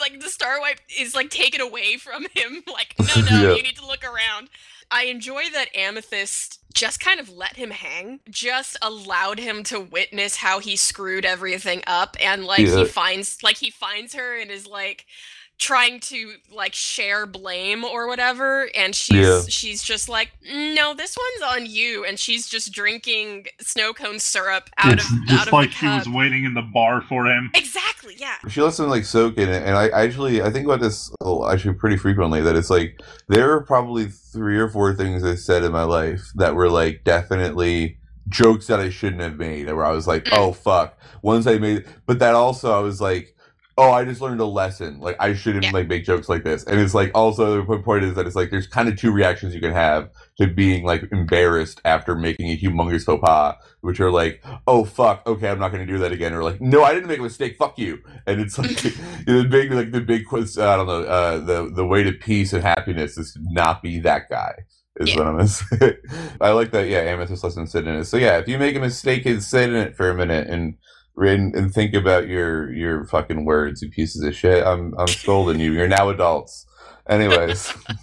like 0.00 0.20
the 0.20 0.28
star 0.28 0.60
wipe 0.60 0.80
is 0.98 1.14
like 1.14 1.30
taken 1.30 1.60
away 1.60 1.96
from 1.96 2.26
him. 2.34 2.62
Like, 2.72 2.94
no, 2.98 3.22
no, 3.22 3.48
Yeah. 3.50 3.54
you 3.56 3.62
need 3.62 3.76
to 3.76 3.86
look 3.86 4.04
around. 4.04 4.48
I 4.90 5.04
enjoy 5.04 5.44
that 5.52 5.74
Amethyst 5.76 6.60
just 6.74 6.98
kind 7.00 7.20
of 7.20 7.28
let 7.30 7.56
him 7.56 7.70
hang, 7.70 8.20
just 8.28 8.76
allowed 8.82 9.38
him 9.38 9.62
to 9.64 9.80
witness 9.80 10.36
how 10.36 10.58
he 10.58 10.74
screwed 10.76 11.24
everything 11.24 11.82
up, 11.86 12.16
and 12.20 12.44
like 12.44 12.60
Yeah. 12.66 12.78
he 12.78 12.84
finds 12.84 13.42
like 13.42 13.58
he 13.58 13.70
finds 13.70 14.14
her 14.14 14.36
and 14.40 14.50
is 14.50 14.66
like 14.66 15.06
trying 15.56 16.00
to 16.00 16.34
like 16.52 16.74
share 16.74 17.26
blame 17.26 17.84
or 17.84 18.08
whatever 18.08 18.68
and 18.74 18.92
she's 18.94 19.16
Yeah. 19.16 19.40
she's 19.48 19.82
just 19.84 20.08
like 20.08 20.32
no 20.52 20.94
this 20.94 21.16
one's 21.16 21.52
on 21.54 21.66
you 21.66 22.04
and 22.04 22.18
she's 22.18 22.48
just 22.48 22.72
drinking 22.72 23.46
snow 23.60 23.92
cone 23.92 24.18
syrup 24.18 24.68
out 24.78 24.94
It's 24.94 25.04
of 25.06 25.12
out 25.12 25.28
just 25.28 25.46
of 25.46 25.52
like 25.52 25.68
the 25.70 25.74
she 25.76 25.86
was 25.86 26.08
waiting 26.08 26.44
in 26.44 26.54
the 26.54 26.62
bar 26.62 27.00
for 27.02 27.26
him. 27.26 27.50
exactly 27.54 28.16
yeah 28.18 28.34
She 28.48 28.60
lets 28.62 28.80
him 28.80 28.88
like 28.88 29.04
soak 29.04 29.38
in 29.38 29.48
it, 29.48 29.62
and 29.62 29.76
I 29.76 29.88
actually 29.90 30.42
I 30.42 30.50
think 30.50 30.66
about 30.66 30.80
this 30.80 31.10
oh, 31.20 31.48
actually 31.50 31.74
pretty 31.74 31.96
frequently. 31.96 32.40
That 32.42 32.56
it's 32.56 32.68
like 32.70 33.00
there 33.28 33.52
are 33.52 33.62
probably 33.62 34.06
three 34.06 34.58
or 34.58 34.68
four 34.68 34.92
things 34.92 35.22
I 35.24 35.36
said 35.36 35.62
in 35.64 35.72
my 35.72 35.84
life 35.84 36.30
that 36.34 36.54
were 36.54 36.68
like 36.68 37.04
definitely 37.04 37.98
jokes 38.28 38.66
that 38.66 38.80
I 38.80 38.90
shouldn't 38.90 39.22
have 39.22 39.36
made. 39.36 39.66
Where 39.72 39.84
I 39.86 39.92
was 39.92 40.06
like, 40.06 40.24
Mm. 40.24 40.36
oh 40.38 40.52
fuck, 40.52 40.98
ones 41.22 41.46
I 41.46 41.58
made, 41.58 41.84
but 42.06 42.18
that 42.18 42.34
also 42.34 42.76
I 42.76 42.80
was 42.80 43.00
like. 43.00 43.33
Oh, 43.76 43.90
I 43.90 44.04
just 44.04 44.20
learned 44.20 44.40
a 44.40 44.44
lesson. 44.46 45.00
Like 45.00 45.16
I 45.18 45.34
shouldn't 45.34 45.64
Yeah. 45.64 45.72
like 45.72 45.88
make 45.88 46.04
jokes 46.04 46.28
like 46.28 46.44
this. 46.44 46.62
And 46.64 46.78
it's 46.80 46.94
like 46.94 47.10
also 47.14 47.64
the 47.64 47.78
point 47.78 48.04
is 48.04 48.14
that 48.14 48.24
it's 48.26 48.36
like 48.36 48.50
there's 48.50 48.68
kind 48.68 48.88
of 48.88 48.96
two 48.96 49.10
reactions 49.10 49.52
you 49.52 49.60
can 49.60 49.72
have 49.72 50.10
to 50.38 50.46
being 50.46 50.84
like 50.84 51.02
embarrassed 51.10 51.80
after 51.84 52.14
making 52.14 52.50
a 52.50 52.56
humongous 52.56 53.04
faux 53.04 53.20
pas, 53.20 53.56
which 53.80 53.98
are 53.98 54.12
like, 54.12 54.42
oh 54.68 54.84
fuck, 54.84 55.26
okay, 55.26 55.48
I'm 55.48 55.58
not 55.58 55.72
going 55.72 55.84
to 55.84 55.92
do 55.92 55.98
that 55.98 56.12
again, 56.12 56.32
or 56.34 56.44
like, 56.44 56.60
no, 56.60 56.84
I 56.84 56.94
didn't 56.94 57.08
make 57.08 57.18
a 57.18 57.22
mistake, 57.22 57.56
fuck 57.56 57.76
you. 57.78 57.98
And 58.28 58.40
it's 58.40 58.58
like 58.58 58.70
the 59.26 59.46
big, 59.50 59.72
like 59.72 59.90
the 59.90 60.00
big 60.00 60.26
quiz. 60.26 60.56
I 60.56 60.76
don't 60.76 60.86
know. 60.86 61.02
Uh, 61.02 61.38
the 61.38 61.70
the 61.74 61.84
way 61.86 62.04
to 62.04 62.12
peace 62.12 62.52
and 62.52 62.62
happiness 62.62 63.18
is 63.18 63.32
to 63.32 63.40
not 63.42 63.82
be 63.82 63.98
that 64.00 64.28
guy. 64.30 64.54
Is 65.00 65.10
Yeah. 65.10 65.18
what 65.18 65.26
I'm 65.26 65.36
gonna 65.38 65.48
say. 65.48 65.96
I 66.40 66.50
like 66.52 66.70
that. 66.70 66.86
Yeah, 66.86 66.98
amethyst 67.00 67.42
lesson 67.42 67.66
sit 67.66 67.88
in 67.88 67.96
it. 67.96 68.04
So 68.04 68.18
yeah, 68.18 68.38
if 68.38 68.46
you 68.46 68.56
make 68.56 68.76
a 68.76 68.80
mistake, 68.80 69.26
and 69.26 69.42
sit 69.42 69.68
in 69.70 69.74
it 69.74 69.96
for 69.96 70.08
a 70.10 70.14
minute 70.14 70.46
and. 70.48 70.76
And, 71.16 71.54
and 71.54 71.72
think 71.72 71.94
about 71.94 72.26
your 72.28 72.72
your 72.72 73.06
fucking 73.06 73.44
words, 73.44 73.82
you 73.82 73.88
pieces 73.90 74.22
of 74.22 74.34
shit. 74.34 74.66
I'm 74.66 74.94
I'm 74.98 75.06
scolding 75.06 75.60
you. 75.60 75.72
You're 75.72 75.88
now 75.88 76.08
adults. 76.10 76.66
Anyways, 77.06 77.70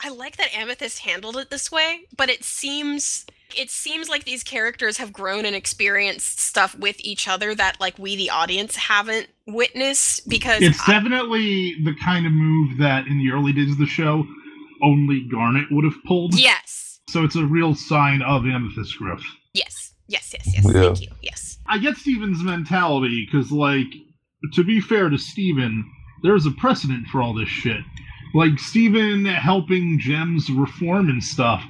i 0.00 0.08
like 0.16 0.36
that 0.36 0.54
amethyst 0.56 1.00
handled 1.00 1.36
it 1.36 1.50
this 1.50 1.72
way 1.72 2.02
but 2.16 2.30
it 2.30 2.44
seems 2.44 3.26
it 3.58 3.68
seems 3.68 4.08
like 4.08 4.22
these 4.24 4.44
characters 4.44 4.96
have 4.98 5.12
grown 5.12 5.44
and 5.44 5.56
experienced 5.56 6.38
stuff 6.38 6.78
with 6.78 6.94
each 7.00 7.26
other 7.26 7.52
that 7.52 7.80
like 7.80 7.98
we 7.98 8.14
the 8.14 8.30
audience 8.30 8.76
haven't 8.76 9.26
witnessed 9.48 10.28
because 10.28 10.62
It's 10.62 10.78
I- 10.88 10.92
definitely 10.92 11.74
the 11.84 11.94
kind 12.04 12.24
of 12.24 12.32
move 12.32 12.78
that 12.78 13.08
in 13.08 13.18
the 13.18 13.32
early 13.32 13.52
days 13.52 13.72
of 13.72 13.78
the 13.78 13.86
show 13.86 14.24
only 14.84 15.26
Garnet 15.30 15.66
would 15.72 15.84
have 15.84 15.96
pulled. 16.06 16.38
yes 16.38 17.00
So 17.08 17.24
it's 17.24 17.34
a 17.36 17.44
real 17.44 17.74
sign 17.74 18.22
of 18.22 18.46
Amethyst 18.46 18.96
growth. 18.98 19.24
yes 19.52 19.94
yes 20.06 20.32
yes 20.32 20.46
yes 20.54 20.64
Yeah. 20.64 20.72
thank 20.80 21.00
you 21.02 21.08
yes 21.22 21.41
I 21.72 21.78
get 21.78 21.96
Steven's 21.96 22.42
mentality 22.42 23.24
because, 23.24 23.50
like, 23.50 23.86
to 24.52 24.62
be 24.62 24.78
fair 24.78 25.08
to 25.08 25.16
Steven, 25.16 25.90
there's 26.22 26.44
a 26.44 26.50
precedent 26.50 27.06
for 27.06 27.22
all 27.22 27.32
this 27.32 27.48
shit. 27.48 27.80
Like, 28.34 28.58
Steven 28.58 29.24
helping 29.24 29.98
Gems 29.98 30.50
reform 30.50 31.08
and 31.08 31.24
stuff. 31.24 31.64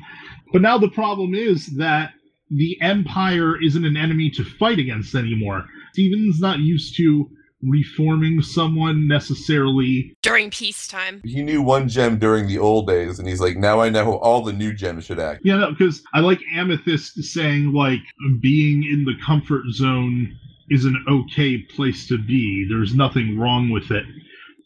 But 0.52 0.61
now 0.61 0.76
the 0.76 0.88
problem 0.88 1.37
is 1.37 1.66
that 1.76 2.14
the 2.50 2.76
Empire 2.82 3.62
isn't 3.62 3.85
an 3.85 3.97
enemy 3.97 4.28
to 4.30 4.44
fight 4.44 4.80
against 4.80 5.14
anymore. 5.14 5.66
Steven's 5.92 6.40
not 6.40 6.59
used 6.59 6.97
to 6.97 7.30
reforming 7.62 8.42
someone 8.42 9.07
necessarily. 9.07 10.16
during 10.23 10.50
peacetime 10.50 11.21
he 11.25 11.42
knew 11.42 11.62
one 11.62 11.88
gem 11.88 12.19
during 12.19 12.47
the 12.47 12.59
old 12.59 12.87
days, 12.87 13.19
and 13.19 13.28
he's 13.28 13.40
like, 13.40 13.57
now 13.57 13.81
I 13.81 13.88
know 13.88 14.04
how 14.04 14.16
all 14.19 14.42
the 14.42 14.52
new 14.52 14.73
gems 14.73 15.04
should 15.04 15.21
act. 15.21 15.42
Yeah, 15.45 15.69
because 15.71 16.02
I 16.12 16.21
like 16.21 16.40
Amethyst 16.54 17.23
saying, 17.23 17.73
like, 17.73 18.00
being 18.40 18.85
in 18.85 19.04
the 19.04 19.14
comfort 19.25 19.64
zone 19.73 20.37
is 20.71 20.85
an 20.85 21.04
okay 21.09 21.59
place 21.59 22.07
to 22.09 22.19
be. 22.19 22.66
There's 22.69 22.95
nothing 22.95 23.38
wrong 23.38 23.71
with 23.71 23.90
it. 23.90 24.04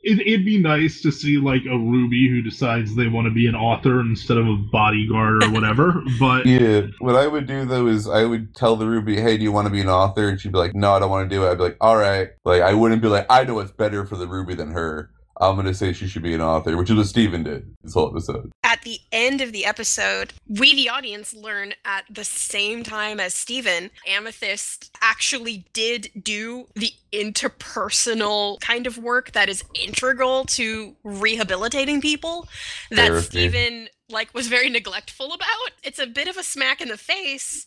It 0.07 0.21
it'd 0.27 0.45
be 0.45 0.59
nice 0.59 1.01
to 1.03 1.11
see, 1.11 1.37
like, 1.39 1.63
a 1.67 1.77
Ruby 1.77 2.29
who 2.31 2.41
decides 2.41 2.95
they 2.95 3.09
want 3.09 3.27
to 3.27 3.35
be 3.35 3.47
an 3.47 3.57
author 3.57 4.01
instead 4.01 4.39
of 4.39 4.47
a 4.47 4.57
bodyguard 4.57 5.43
or 5.43 5.51
whatever, 5.51 6.03
but. 6.21 6.47
Yeah, 6.47 6.83
what 7.01 7.17
I 7.17 7.27
would 7.27 7.47
do 7.47 7.65
though 7.65 7.89
is 7.89 8.09
I 8.09 8.25
would 8.25 8.55
tell 8.55 8.77
the 8.77 8.87
Ruby, 8.87 9.21
"Hey, 9.21 9.37
do 9.37 9.43
you 9.43 9.53
want 9.53 9.67
to 9.67 9.73
be 9.73 9.81
an 9.81 9.89
author?" 9.89 10.29
And 10.29 10.41
she'd 10.41 10.53
be 10.53 10.59
like, 10.59 10.75
"No, 10.75 10.93
I 10.93 11.01
don't 11.01 11.11
want 11.11 11.29
to 11.29 11.35
do 11.37 11.45
it." 11.45 11.51
I'd 11.51 11.59
be 11.59 11.65
like, 11.65 11.77
"All 11.81 11.97
right." 11.97 12.31
Like 12.45 12.63
I 12.63 12.73
wouldn't 12.73 13.03
be 13.03 13.09
like, 13.09 13.27
"I 13.29 13.45
know 13.45 13.55
what's 13.55 13.73
better 13.73 14.07
for 14.07 14.17
the 14.17 14.29
Ruby 14.29 14.55
than 14.55 14.71
her." 14.71 15.11
I'm 15.41 15.57
gonna 15.57 15.75
say 15.75 15.93
she 15.93 16.07
should 16.09 16.23
be 16.23 16.35
an 16.35 16.41
author, 16.41 16.77
which 16.77 16.91
is 16.91 16.97
what 16.97 17.07
Steven 17.07 17.43
did 17.43 17.75
this 17.83 17.95
whole 17.95 18.09
episode. 18.09 18.51
at 18.65 18.83
the 18.83 19.01
end 19.13 19.41
of 19.41 19.53
the 19.53 19.65
episode, 19.65 20.33
we, 20.49 20.75
the 20.75 20.89
audience, 20.89 21.35
learn 21.35 21.75
at 21.85 22.05
the 22.11 22.25
same 22.25 22.83
time 22.83 23.21
as 23.21 23.35
Steven, 23.35 23.91
Amethyst 24.07 24.91
actually 25.03 25.67
did 25.73 26.11
do 26.21 26.67
the 26.75 26.93
interpersonal 27.13 28.61
kind 28.61 28.87
of 28.87 28.99
work 28.99 29.33
that 29.33 29.49
is 29.49 29.63
integral 29.75 30.45
to 30.47 30.97
rehabilitating 31.05 32.01
people 32.01 32.49
that 32.91 33.09
Therapy. 33.09 33.27
Steven 33.27 33.89
like 34.09 34.33
was 34.35 34.49
very 34.49 34.71
neglectful 34.71 35.27
about. 35.33 35.71
It's 35.83 35.99
a 35.99 36.07
bit 36.07 36.29
of 36.29 36.37
a 36.37 36.43
smack 36.43 36.81
in 36.81 36.89
the 36.89 36.97
face 36.97 37.67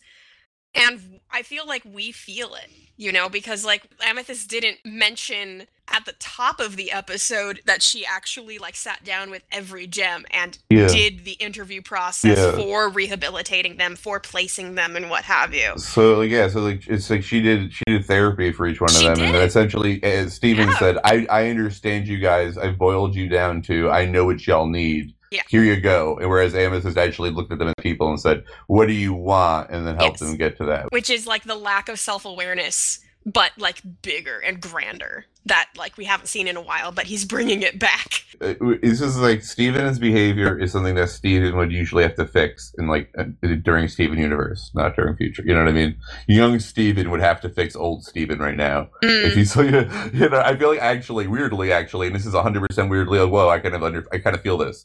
And 0.74 1.20
I 1.30 1.42
feel 1.42 1.66
like 1.66 1.82
we 1.84 2.12
feel 2.12 2.54
it, 2.54 2.70
you 2.96 3.10
know, 3.12 3.28
because 3.28 3.64
like 3.64 3.82
Amethyst 4.04 4.48
didn't 4.48 4.78
mention 4.84 5.66
at 5.90 6.04
the 6.04 6.12
top 6.18 6.60
of 6.60 6.76
the 6.76 6.92
episode 6.92 7.60
that 7.66 7.82
she 7.82 8.04
actually 8.06 8.58
like 8.58 8.76
sat 8.76 9.04
down 9.04 9.30
with 9.30 9.42
every 9.52 9.86
gem 9.86 10.24
and 10.30 10.58
Yeah. 10.70 10.88
did 10.88 11.24
the 11.24 11.32
interview 11.32 11.82
process 11.82 12.38
Yeah. 12.38 12.52
for 12.52 12.88
rehabilitating 12.88 13.76
them, 13.76 13.96
for 13.96 14.20
placing 14.20 14.74
them 14.74 14.96
and 14.96 15.10
what 15.10 15.24
have 15.24 15.52
you. 15.54 15.72
So 15.76 16.18
like 16.18 16.30
yeah, 16.30 16.48
so 16.48 16.60
like 16.60 16.86
it's 16.86 17.10
like 17.10 17.22
she 17.24 17.40
did 17.42 17.72
she 17.72 17.82
did 17.86 18.06
therapy 18.06 18.52
for 18.52 18.66
each 18.66 18.80
one 18.80 18.90
of 18.90 18.96
She 18.96 19.04
them, 19.04 19.20
and 19.20 19.34
then 19.34 19.42
essentially, 19.42 20.02
as 20.02 20.34
Steven 20.34 20.68
Yeah. 20.68 20.78
said, 20.78 20.98
I 21.04 21.26
I 21.30 21.48
understand 21.48 22.06
you 22.08 22.18
guys. 22.18 22.56
I've 22.56 22.78
boiled 22.78 23.14
you 23.14 23.28
down 23.28 23.62
to 23.62 23.90
I 23.90 24.04
know 24.06 24.24
what 24.24 24.46
y'all 24.46 24.66
need. 24.68 25.14
Yeah. 25.30 25.42
Here 25.48 25.62
you 25.62 25.80
go. 25.80 26.18
And 26.18 26.28
whereas 26.28 26.54
Amethyst 26.56 26.98
actually 26.98 27.30
looked 27.30 27.52
at 27.52 27.58
them 27.60 27.68
as 27.68 27.74
people 27.80 28.08
and 28.10 28.20
said, 28.20 28.42
"What 28.66 28.86
do 28.88 28.92
you 28.94 29.14
want?" 29.14 29.70
and 29.70 29.86
then 29.86 29.94
helped 29.96 30.20
Yes. 30.20 30.28
them 30.28 30.36
get 30.36 30.56
to 30.58 30.64
that. 30.66 30.90
Which 30.90 31.08
is 31.08 31.24
like 31.26 31.44
the 31.44 31.54
lack 31.54 31.88
of 31.88 32.00
self 32.00 32.24
awareness, 32.24 32.98
but 33.24 33.52
like 33.56 33.80
bigger 34.02 34.38
and 34.38 34.60
grander 34.60 35.26
that 35.46 35.68
like 35.76 35.96
we 35.96 36.04
haven't 36.04 36.26
seen 36.26 36.46
in 36.46 36.56
a 36.56 36.60
while, 36.60 36.92
but 36.92 37.06
he's 37.06 37.24
bringing 37.24 37.62
it 37.62 37.78
back. 37.78 38.24
Uh, 38.40 38.54
This 38.82 39.00
is 39.00 39.18
like 39.18 39.42
Steven's 39.42 39.98
behavior 39.98 40.58
is 40.58 40.72
something 40.72 40.94
that 40.96 41.08
Steven 41.10 41.56
would 41.56 41.72
usually 41.72 42.02
have 42.02 42.14
to 42.16 42.26
fix 42.26 42.74
in 42.78 42.86
like 42.88 43.10
uh, 43.18 43.24
during 43.62 43.88
Steven 43.88 44.18
universe, 44.18 44.70
not 44.74 44.96
during 44.96 45.16
future. 45.16 45.42
You 45.44 45.54
know 45.54 45.60
what 45.64 45.68
I 45.70 45.72
mean? 45.72 45.96
Young 46.28 46.58
Steven 46.58 47.10
would 47.10 47.20
have 47.20 47.40
to 47.42 47.48
fix 47.48 47.74
old 47.74 48.04
Steven 48.04 48.38
right 48.38 48.56
now. 48.56 48.88
if 49.02 49.32
Mm. 49.32 49.36
he's 49.36 49.56
you 50.20 50.28
know 50.28 50.40
i 50.40 50.56
feel 50.56 50.68
like 50.70 50.80
actually 50.80 51.26
weirdly 51.26 51.72
actually 51.72 52.06
and 52.06 52.16
this 52.16 52.26
is 52.26 52.34
100% 52.34 52.88
weirdly 52.88 53.18
like 53.18 53.30
whoa 53.30 53.48
i 53.48 53.58
kind 53.58 53.74
of 53.74 53.82
under 53.82 54.06
i 54.12 54.18
kind 54.18 54.34
of 54.34 54.42
feel 54.42 54.56
this 54.58 54.84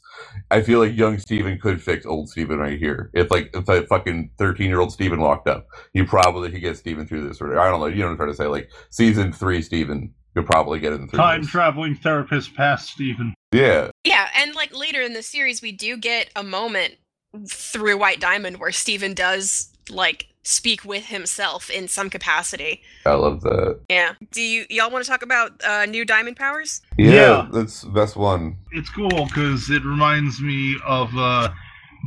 i 0.50 0.60
feel 0.60 0.78
like 0.78 0.94
young 0.96 1.18
steven 1.18 1.58
could 1.58 1.82
fix 1.82 2.04
old 2.06 2.28
steven 2.28 2.58
right 2.58 2.78
here 2.78 3.10
if 3.14 3.30
like 3.30 3.50
if 3.54 3.68
a 3.68 3.86
fucking 3.86 4.30
13 4.38 4.68
year 4.68 4.80
old 4.80 4.92
steven 4.92 5.20
walked 5.20 5.48
up 5.48 5.66
you 5.94 6.04
probably 6.04 6.50
could 6.50 6.60
get 6.60 6.76
steven 6.76 7.06
through 7.06 7.26
this 7.26 7.40
or 7.40 7.58
i 7.58 7.68
don't 7.70 7.80
know 7.80 7.86
you 7.86 7.96
know 7.96 8.06
what 8.06 8.10
i'm 8.12 8.16
trying 8.16 8.30
to 8.30 8.36
say 8.36 8.46
like 8.46 8.70
season 8.90 9.32
three 9.32 9.62
steven 9.62 10.12
could 10.36 10.46
probably 10.46 10.78
get 10.78 10.92
him 10.92 11.08
through 11.08 11.16
Time 11.18 11.42
this. 11.42 11.50
traveling 11.50 11.94
therapist 11.94 12.54
past 12.54 12.90
Steven. 12.90 13.34
yeah 13.52 13.90
Yeah, 14.04 14.28
and 14.36 14.54
like 14.54 14.76
later 14.76 15.00
in 15.00 15.14
the 15.14 15.22
series, 15.22 15.62
we 15.62 15.72
do 15.72 15.96
get 15.96 16.30
a 16.36 16.42
moment 16.42 16.94
through 17.48 17.96
White 17.98 18.20
Diamond 18.20 18.58
where 18.58 18.70
Steven 18.72 19.14
does 19.14 19.70
like 19.88 20.26
speak 20.42 20.84
with 20.84 21.06
himself 21.06 21.70
in 21.70 21.88
some 21.88 22.08
capacity. 22.10 22.82
i 23.04 23.12
love 23.14 23.40
that 23.42 23.80
Yeah. 23.88 24.12
Do 24.30 24.40
you 24.42 24.64
y'all 24.70 24.90
want 24.90 25.04
to 25.04 25.10
talk 25.10 25.22
about 25.22 25.52
uh, 25.64 25.86
new 25.86 26.04
diamond 26.04 26.36
powers? 26.36 26.82
yeah, 26.98 27.10
Yeah. 27.12 27.48
that's 27.52 27.80
the 27.80 27.90
best 27.90 28.14
one 28.16 28.56
It's 28.72 28.90
cool 28.90 29.08
because 29.26 29.70
it 29.70 29.84
reminds 29.84 30.40
me 30.40 30.76
of 30.86 31.08
uh, 31.16 31.48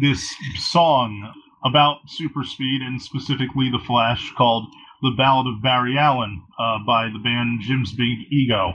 this 0.02 0.24
song 0.72 1.34
about 1.66 1.98
super 2.08 2.44
speed 2.44 2.82
and 2.82 3.02
specifically 3.02 3.70
the 3.72 3.80
Flash 3.86 4.32
called 4.38 4.66
"The 5.02 5.14
Ballad 5.18 5.48
of 5.48 5.62
Barry 5.62 5.98
Allen" 5.98 6.42
uh, 6.60 6.80
by 6.86 7.10
the 7.10 7.20
band 7.20 7.62
Jim's 7.62 7.94
Big 7.94 8.32
Ego, 8.32 8.74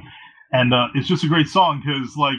and 0.52 0.72
uh, 0.72 0.88
it's 0.94 1.08
just 1.08 1.24
a 1.24 1.28
great 1.28 1.48
song 1.48 1.82
because 1.84 2.16
like 2.16 2.38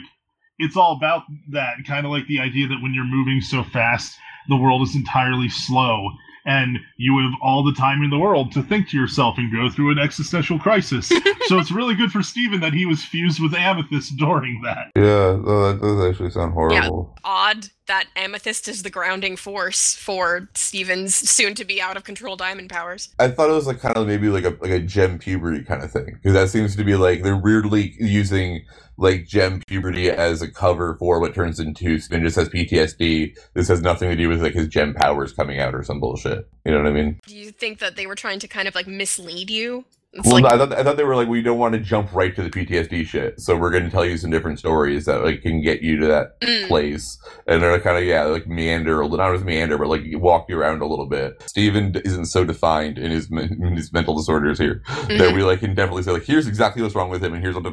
it's 0.58 0.76
all 0.76 0.96
about 0.96 1.22
that 1.52 1.76
kind 1.86 2.06
of 2.06 2.12
like 2.12 2.26
the 2.26 2.40
idea 2.40 2.66
that 2.68 2.82
when 2.82 2.94
you're 2.94 3.04
moving 3.04 3.40
so 3.40 3.62
fast, 3.62 4.18
the 4.48 4.56
world 4.56 4.82
is 4.82 4.96
entirely 4.96 5.48
slow. 5.48 6.10
And 6.46 6.78
you 6.96 7.18
have 7.18 7.32
all 7.42 7.64
the 7.64 7.72
time 7.72 8.02
in 8.02 8.10
the 8.10 8.18
world 8.18 8.52
to 8.52 8.62
think 8.62 8.88
to 8.90 8.96
yourself 8.96 9.36
and 9.36 9.52
go 9.52 9.68
through 9.68 9.90
an 9.90 9.98
existential 9.98 10.58
crisis. 10.58 11.08
so 11.46 11.58
it's 11.58 11.72
really 11.72 11.94
good 11.94 12.12
for 12.12 12.22
Steven 12.22 12.60
that 12.60 12.72
he 12.72 12.86
was 12.86 13.04
fused 13.04 13.42
with 13.42 13.52
Amethyst 13.52 14.16
during 14.16 14.62
that. 14.62 14.92
yeah 14.94 15.32
that 15.32 15.78
does 15.82 16.08
actually 16.08 16.30
sound 16.30 16.52
horrible 16.52 17.14
Yeah, 17.16 17.20
Odd 17.24 17.68
that 17.88 18.06
Amethyst 18.16 18.68
is 18.68 18.82
the 18.82 18.90
grounding 18.90 19.36
force 19.36 19.94
for 19.94 20.48
Steven's 20.54 21.14
soon 21.14 21.54
to 21.54 21.64
be 21.64 21.80
out 21.80 21.96
of 21.96 22.04
control 22.04 22.36
diamond 22.36 22.68
powers. 22.70 23.08
I 23.18 23.28
thought 23.28 23.48
it 23.48 23.52
was 23.52 23.66
like 23.66 23.80
kind 23.80 23.96
of 23.96 24.06
maybe 24.06 24.28
like 24.28 24.44
a 24.44 24.56
like 24.60 24.70
a 24.70 24.80
gem 24.80 25.18
puberty 25.18 25.62
kind 25.64 25.82
of 25.82 25.90
thing 25.90 26.06
because 26.14 26.32
that 26.32 26.48
seems 26.48 26.76
to 26.76 26.84
be 26.84 26.96
like 26.96 27.22
they're 27.22 27.36
weirdly 27.36 27.94
using 27.98 28.64
like 28.96 29.26
gem 29.26 29.62
puberty 29.66 30.10
as 30.10 30.42
a 30.42 30.50
cover 30.50 30.96
for 30.98 31.20
what 31.20 31.34
turns 31.34 31.60
into 31.60 31.98
Spin 31.98 32.22
just 32.22 32.36
has 32.36 32.48
PTSD. 32.48 33.36
This 33.54 33.68
has 33.68 33.82
nothing 33.82 34.08
to 34.08 34.16
do 34.16 34.28
with 34.28 34.42
like 34.42 34.54
his 34.54 34.68
gem 34.68 34.94
powers 34.94 35.32
coming 35.32 35.60
out 35.60 35.74
or 35.74 35.82
some 35.82 36.00
bullshit. 36.00 36.48
You 36.64 36.72
know 36.72 36.78
what 36.78 36.88
I 36.88 36.92
mean? 36.92 37.20
Do 37.26 37.36
you 37.36 37.50
think 37.50 37.78
that 37.80 37.96
they 37.96 38.06
were 38.06 38.14
trying 38.14 38.38
to 38.40 38.48
kind 38.48 38.68
of 38.68 38.74
like 38.74 38.86
mislead 38.86 39.50
you? 39.50 39.84
It's 40.18 40.26
well, 40.26 40.40
like 40.40 40.52
I 40.52 40.58
thought 40.58 40.72
I 40.72 40.82
thought 40.82 40.96
they 40.96 41.04
were 41.04 41.16
like 41.16 41.28
we 41.28 41.42
don't 41.42 41.58
want 41.58 41.74
to 41.74 41.80
jump 41.80 42.12
right 42.12 42.34
to 42.34 42.42
the 42.42 42.50
PTSD 42.50 43.06
shit, 43.06 43.40
so 43.40 43.56
we're 43.56 43.70
going 43.70 43.84
to 43.84 43.90
tell 43.90 44.04
you 44.04 44.16
some 44.16 44.30
different 44.30 44.58
stories 44.58 45.04
that 45.04 45.22
like 45.22 45.42
can 45.42 45.60
get 45.60 45.82
you 45.82 45.98
to 45.98 46.06
that 46.06 46.40
mm, 46.40 46.68
place. 46.68 47.18
And 47.46 47.62
they're 47.62 47.78
kind 47.80 47.98
of 47.98 48.04
yeah 48.04 48.24
like 48.24 48.46
meander 48.46 49.06
not 49.08 49.34
as 49.34 49.44
meander 49.44 49.78
but 49.78 49.88
like 49.88 50.02
walk 50.14 50.46
you 50.48 50.58
around 50.58 50.82
a 50.82 50.86
little 50.86 51.06
bit. 51.06 51.42
Steven 51.46 51.94
isn't 52.04 52.26
so 52.26 52.44
defined 52.44 52.98
in 52.98 53.10
his 53.10 53.30
in 53.30 53.76
his 53.76 53.92
mental 53.92 54.14
disorders 54.14 54.58
here 54.58 54.82
that 54.86 55.08
mhm. 55.08 55.34
we 55.34 55.42
like 55.42 55.60
can 55.60 55.74
definitely 55.74 56.02
say 56.02 56.12
like 56.12 56.24
here's 56.24 56.46
exactly 56.46 56.82
what's 56.82 56.94
wrong 56.94 57.10
with 57.10 57.22
him 57.22 57.34
and 57.34 57.42
here's 57.42 57.54
what 57.54 57.66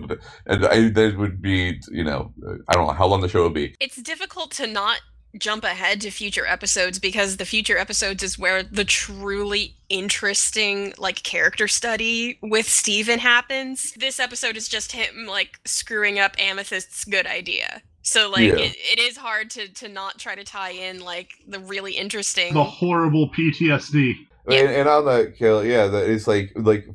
and 0.46 0.66
I, 0.66 0.90
that 0.90 1.18
would 1.18 1.42
be 1.42 1.80
you 1.92 2.04
know 2.04 2.34
i 2.68 2.74
don't 2.74 2.88
know 2.88 2.94
how 2.94 3.08
long 3.08 3.22
the 3.22 3.30
show 3.30 3.44
would 3.44 3.54
be. 3.54 3.76
It's 3.80 4.02
difficult 4.02 4.52
to 4.52 4.68
not 4.68 5.02
jump 5.38 5.64
ahead 5.64 6.00
to 6.02 6.12
future 6.12 6.46
episodes 6.46 7.00
because 7.00 7.38
the 7.38 7.46
future 7.46 7.78
episodes 7.78 8.22
is 8.24 8.38
where 8.38 8.62
the 8.64 8.86
truly 8.86 9.76
interesting 9.90 10.94
like 10.98 11.24
character 11.24 11.68
study 11.68 12.38
with 12.42 12.68
Steven 12.68 13.20
happens. 13.20 13.94
This 13.94 14.20
episode 14.20 14.58
is 14.58 14.68
just 14.68 14.92
him 14.92 15.26
like 15.28 15.60
screwing 15.66 16.20
up 16.20 16.36
Amethyst's 16.38 17.04
good 17.06 17.26
idea. 17.26 17.82
So 18.04 18.30
like 18.30 18.42
Yeah. 18.50 18.56
it, 18.58 18.76
it 18.78 19.00
is 19.00 19.18
hard 19.18 19.50
to 19.52 19.68
to 19.70 19.88
not 19.88 20.20
try 20.20 20.36
to 20.36 20.44
tie 20.44 20.72
in 20.72 21.00
like 21.02 21.32
the 21.48 21.60
really 21.60 21.94
interesting 21.94 22.54
The 22.54 22.64
horrible 22.64 23.30
PTSD. 23.30 24.28
Yeah. 24.48 24.60
And, 24.60 24.70
and 24.72 24.90
on 24.90 25.06
that 25.06 25.36
kill, 25.38 25.64
yeah, 25.64 25.88
that 25.88 26.10
it's 26.10 26.28
like 26.28 26.52
like 26.56 26.86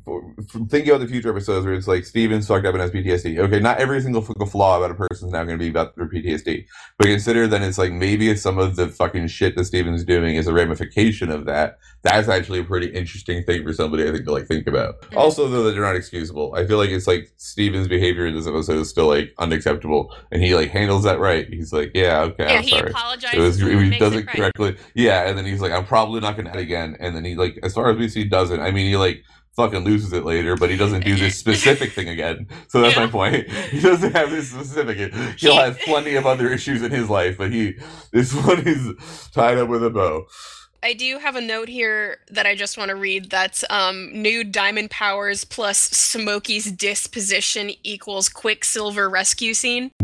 thinking 0.69 0.91
about 0.91 1.01
the 1.01 1.09
future 1.09 1.31
episodes 1.31 1.65
where 1.65 1.75
it's 1.75 1.89
like 1.89 2.05
Steven's 2.05 2.47
fucked 2.47 2.67
up 2.67 2.75
and 2.75 2.83
has 2.83 2.91
PTSD. 2.91 3.39
Okay, 3.39 3.59
not 3.59 3.79
every 3.79 4.01
single 4.03 4.21
flaw 4.23 4.77
about 4.77 4.91
a 4.91 4.95
person 4.95 5.29
is 5.29 5.33
now 5.33 5.45
going 5.45 5.59
to 5.59 5.63
be 5.65 5.71
about 5.71 5.97
their 5.97 6.07
PTSD, 6.09 6.67
but 6.99 7.07
consider 7.07 7.47
then 7.47 7.63
it's 7.63 7.79
like 7.79 7.93
maybe 7.93 8.29
if 8.29 8.39
some 8.39 8.59
of 8.59 8.77
the 8.77 8.89
fucking 8.89 9.29
shit 9.29 9.57
that 9.57 9.65
Steven's 9.65 10.05
doing 10.05 10.37
is 10.37 10.47
a 10.47 10.53
ramification 10.53 11.31
of 11.31 11.47
that. 11.47 11.79
That's 12.03 12.29
actually 12.29 12.61
a 12.61 12.65
pretty 12.65 12.89
interesting 12.89 13.43
thing 13.45 13.65
for 13.65 13.73
somebody 13.73 14.07
I 14.07 14.13
think 14.13 14.25
to 14.27 14.33
like 14.33 14.47
think 14.47 14.67
about. 14.67 15.01
Mhm. 15.03 15.17
Also, 15.17 15.49
though, 15.49 15.65
that 15.65 15.73
they're 15.73 15.83
not 15.83 15.97
excusable. 15.97 16.55
I 16.55 16.67
feel 16.67 16.77
like 16.79 16.91
it's 16.91 17.07
like 17.07 17.31
Steven's 17.39 17.89
behavior 17.89 18.27
in 18.27 18.35
this 18.35 18.47
episode 18.47 18.79
is 18.79 18.89
still 18.91 19.09
like 19.09 19.33
unacceptable, 19.39 20.15
and 20.31 20.43
he 20.43 20.55
like 20.55 20.71
handles 20.71 21.05
that 21.05 21.19
right. 21.19 21.47
He's 21.49 21.73
like, 21.73 21.93
yeah, 21.95 22.21
okay, 22.21 22.45
Yeah, 22.45 22.59
I'm 22.59 22.63
he 22.63 22.71
sorry. 22.71 22.91
apologizes. 22.91 23.39
It 23.39 23.41
was, 23.75 23.83
he 23.83 23.99
does 23.99 24.13
it 24.13 24.19
it 24.19 24.27
right. 24.27 24.37
correctly. 24.37 24.77
Yeah, 24.95 25.29
and 25.29 25.37
then 25.37 25.45
he's 25.47 25.61
like, 25.61 25.73
I'm 25.73 25.87
probably 25.87 26.21
not 26.21 26.37
gonna 26.37 26.51
add 26.51 26.57
again. 26.57 26.97
And 27.01 27.17
then 27.17 27.25
he 27.25 27.35
like, 27.39 27.59
as 27.63 27.75
far 27.75 27.91
as 27.91 27.97
we 27.97 28.09
see, 28.09 28.25
doesn't. 28.25 28.61
I 28.61 28.71
mean, 28.71 28.87
he 28.87 28.97
like 28.97 29.23
fucking 29.57 29.81
loses 29.85 30.13
it 30.13 30.25
later, 30.25 30.57
but 30.57 30.71
he 30.71 30.77
doesn't 30.77 31.05
do 31.05 31.17
this 31.17 31.37
specific 31.37 31.93
thing 31.93 32.09
again. 32.09 32.47
So 32.69 32.81
that's 32.81 32.95
Yeah. 32.95 33.07
my 33.07 33.11
point. 33.11 33.49
He 33.71 33.81
doesn't 33.81 34.13
have 34.13 34.31
this 34.31 34.51
specific. 34.51 35.13
He'll 35.39 35.57
have 35.57 35.79
plenty 35.81 36.15
of 36.15 36.27
other 36.27 36.49
issues 36.53 36.83
in 36.83 36.91
his 36.93 37.09
life, 37.11 37.37
but 37.39 37.53
he 37.53 37.75
this 38.13 38.33
one 38.47 38.61
is 38.67 38.95
tied 39.33 39.59
up 39.59 39.69
with 39.69 39.83
a 39.85 39.91
bow. 39.91 40.27
I 40.81 40.93
do 40.93 41.19
have 41.19 41.35
a 41.35 41.41
note 41.41 41.69
here 41.69 42.19
that 42.31 42.47
I 42.47 42.55
just 42.55 42.79
want 42.79 42.91
to 42.91 42.95
read. 42.95 43.31
That's 43.31 43.65
um, 43.69 44.11
new 44.13 44.45
diamond 44.45 44.93
powers 44.93 45.45
plus 45.45 45.77
Smokey's 45.77 46.71
disposition 46.71 47.73
equals 47.83 48.29
Quicksilver 48.29 49.11
rescue 49.11 49.55
scene. 49.55 49.91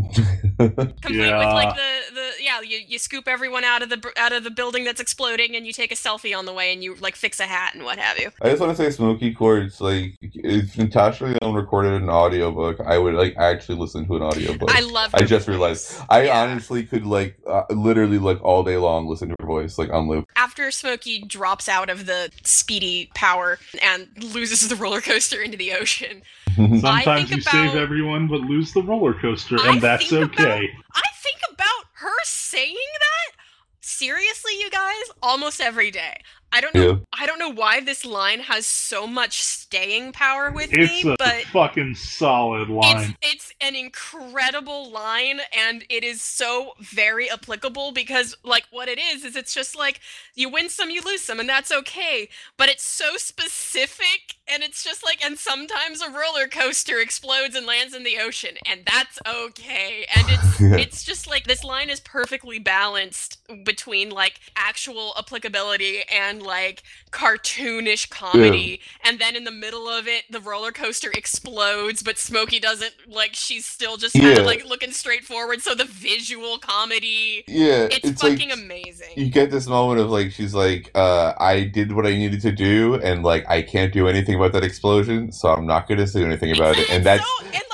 Complete 0.59 1.33
with 1.33 1.55
like 1.55 1.77
the, 1.77 2.14
the 2.14 2.14
yeah 2.63 2.69
you, 2.69 2.79
you 2.87 2.99
scoop 2.99 3.27
everyone 3.29 3.65
out 3.65 3.83
of 3.83 3.89
the 3.89 4.13
out 4.17 4.33
of 4.33 4.45
the 4.45 4.51
building 4.51 4.85
that's 4.85 5.01
exploding 5.01 5.55
and 5.57 5.67
you 5.67 5.73
take 5.73 5.91
a 5.93 5.95
selfie 5.95 6.37
on 6.37 6.45
the 6.47 6.53
way 6.53 6.73
and 6.73 6.83
you 6.83 6.95
like 6.97 7.17
fix 7.17 7.41
a 7.41 7.45
hat 7.45 7.75
and 7.75 7.85
what 7.85 7.99
have 7.99 8.19
you. 8.19 8.31
I 8.43 8.51
just 8.51 8.61
want 8.61 8.77
to 8.77 8.83
say, 8.83 8.91
Smoky 8.91 9.33
Quartz, 9.33 9.81
like 9.81 10.15
if 10.21 10.77
Natasha 10.77 11.25
Lyonne 11.27 11.55
recorded 11.55 11.93
an 12.01 12.09
audiobook, 12.09 12.81
I 12.81 12.99
would 12.99 13.15
like 13.15 13.37
actually 13.37 13.79
listen 13.79 14.07
to 14.07 14.17
an 14.17 14.23
audiobook. 14.23 14.71
I 14.71 14.81
love. 14.81 15.11
I 15.15 15.23
just 15.23 15.47
voice. 15.47 15.49
realized. 15.49 16.01
I 16.09 16.25
Yeah. 16.25 16.43
honestly 16.43 16.85
could 16.85 17.07
like 17.07 17.37
uh, 17.47 17.63
literally 17.71 18.19
like 18.19 18.43
all 18.43 18.63
day 18.63 18.77
long 18.77 19.07
listen 19.09 19.29
to 19.29 19.37
her 19.41 19.47
voice 19.47 19.79
like 19.79 19.91
on 19.93 20.09
loop. 20.09 20.29
after 20.37 20.71
Smokey 20.71 21.21
drops 21.27 21.69
out 21.69 21.89
of 21.91 22.07
the 22.07 22.31
speedy 22.43 23.11
power 23.15 23.59
and 23.83 24.09
loses 24.35 24.69
the 24.69 24.77
roller 24.77 25.01
coaster 25.01 25.41
into 25.43 25.57
the 25.57 25.73
ocean. 25.73 26.23
Sometimes 26.57 27.05
think 27.05 27.31
you 27.31 27.41
save 27.41 27.75
everyone 27.75 28.29
but 28.29 28.41
lose 28.43 28.73
the 28.73 28.83
roller 28.83 29.13
coaster, 29.15 29.57
I 29.61 29.73
and 29.73 29.81
that's 29.83 30.09
think 30.09 30.33
about- 30.35 30.47
okay. 30.47 30.71
I 30.95 31.03
think 31.17 31.37
about 31.39 31.44
her 32.05 32.25
saying 32.25 32.75
that 32.75 33.43
seriously, 33.81 34.53
you 34.61 34.71
guys, 34.71 35.05
almost 35.23 35.61
every 35.61 35.91
day. 35.91 36.21
I 36.55 36.61
don't 36.61 36.75
know. 36.75 36.89
Yeah. 36.89 36.97
I 37.13 37.27
don't 37.27 37.41
know 37.41 37.51
why 37.53 37.81
this 37.81 38.05
line 38.05 38.41
has 38.41 38.65
so 38.65 39.09
much 39.09 39.43
staying 39.43 40.13
power 40.13 40.53
with 40.53 40.71
me, 40.71 40.77
but 40.77 40.85
It's 40.93 41.05
me, 41.05 41.13
a 41.13 41.17
but 41.19 41.45
fucking 41.53 41.97
solid 41.97 42.69
line. 42.69 43.17
it's 43.23 43.35
it's 43.51 43.53
an 43.61 43.75
incredible 43.75 44.91
line 44.91 45.41
and 45.57 45.85
it 45.91 46.05
is 46.05 46.23
so 46.23 46.73
very 46.81 47.29
applicable 47.29 47.91
because 47.91 48.37
like 48.45 48.67
what 48.71 48.89
it 48.89 49.01
is 49.01 49.25
is 49.25 49.35
it's 49.35 49.53
just 49.53 49.77
like 49.77 50.01
you 50.37 50.49
win 50.49 50.69
some 50.71 50.91
you 50.91 51.01
lose 51.05 51.23
some 51.23 51.41
and 51.41 51.49
that's 51.49 51.73
okay 51.73 52.29
but 52.57 52.69
it's 52.69 52.85
so 52.85 53.17
specific 53.17 54.37
and 54.47 54.63
it's 54.63 54.85
just 54.85 55.05
like 55.05 55.25
and 55.25 55.39
sometimes 55.39 56.01
a 56.03 56.11
roller 56.11 56.47
coaster 56.47 57.01
explodes 57.01 57.57
and 57.57 57.67
lands 57.67 57.95
in 57.95 58.05
the 58.05 58.19
ocean 58.21 58.57
and 58.71 58.83
that's 58.87 59.19
okay 59.27 60.07
and 60.15 60.27
it's 60.31 60.61
it's 60.61 61.05
just 61.05 61.27
like 61.29 61.45
this 61.47 61.65
line 61.65 61.91
is 61.91 62.01
perfectly 62.01 62.59
balanced 62.61 63.39
between 63.65 64.11
like 64.11 64.39
actual 64.57 65.15
applicability 65.19 66.03
and 66.15 66.43
like 66.45 66.83
cartoonish 67.11 68.11
comedy 68.11 68.81
and 69.05 69.19
then 69.19 69.37
in 69.37 69.45
the 69.45 69.51
middle 69.51 69.89
of 69.89 70.07
it 70.07 70.25
the 70.31 70.41
roller 70.41 70.73
coaster 70.73 71.11
explodes 71.15 72.03
but 72.03 72.19
smokey 72.19 72.59
doesn't 72.61 72.93
like 73.09 73.31
she's 73.35 73.65
still 73.65 73.97
just 73.97 74.15
kind 74.15 74.27
Yeah. 74.35 74.41
of 74.41 74.47
like 74.47 74.65
looking 74.65 74.93
straight 74.93 75.25
forward 75.25 75.61
so 75.63 75.75
the 75.75 75.85
visual 75.85 76.59
comedy 76.59 77.45
Yeah, 77.47 77.89
it's, 77.91 78.09
it's, 78.09 78.21
fucking 78.23 78.51
like 78.51 78.59
amazing 78.59 79.11
you 79.17 79.31
get 79.31 79.51
this 79.51 79.67
moment 79.67 80.01
of 80.01 80.11
like 80.11 80.33
she's 80.33 80.55
like, 80.55 80.91
uh, 80.95 81.33
I 81.39 81.65
did 81.65 81.93
what 81.93 82.07
I 82.07 82.11
needed 82.11 82.41
to 82.43 82.53
do, 82.53 82.95
and 82.97 83.23
like 83.23 83.49
I 83.49 83.63
can't 83.63 83.93
do 83.93 84.09
anything 84.09 84.35
about 84.35 84.53
that 84.53 84.65
explosion, 84.65 85.33
so 85.33 85.49
I'm 85.49 85.67
not 85.67 85.89
gonna 85.89 86.07
say 86.07 86.23
anything 86.23 86.53
about 86.55 86.77
it. 86.79 86.89
And 86.91 87.05
that's 87.05 87.23
so, 87.23 87.45
and 87.47 87.53
like 87.53 87.55
so 87.55 87.61
it's 87.61 87.63
perfect 87.63 87.74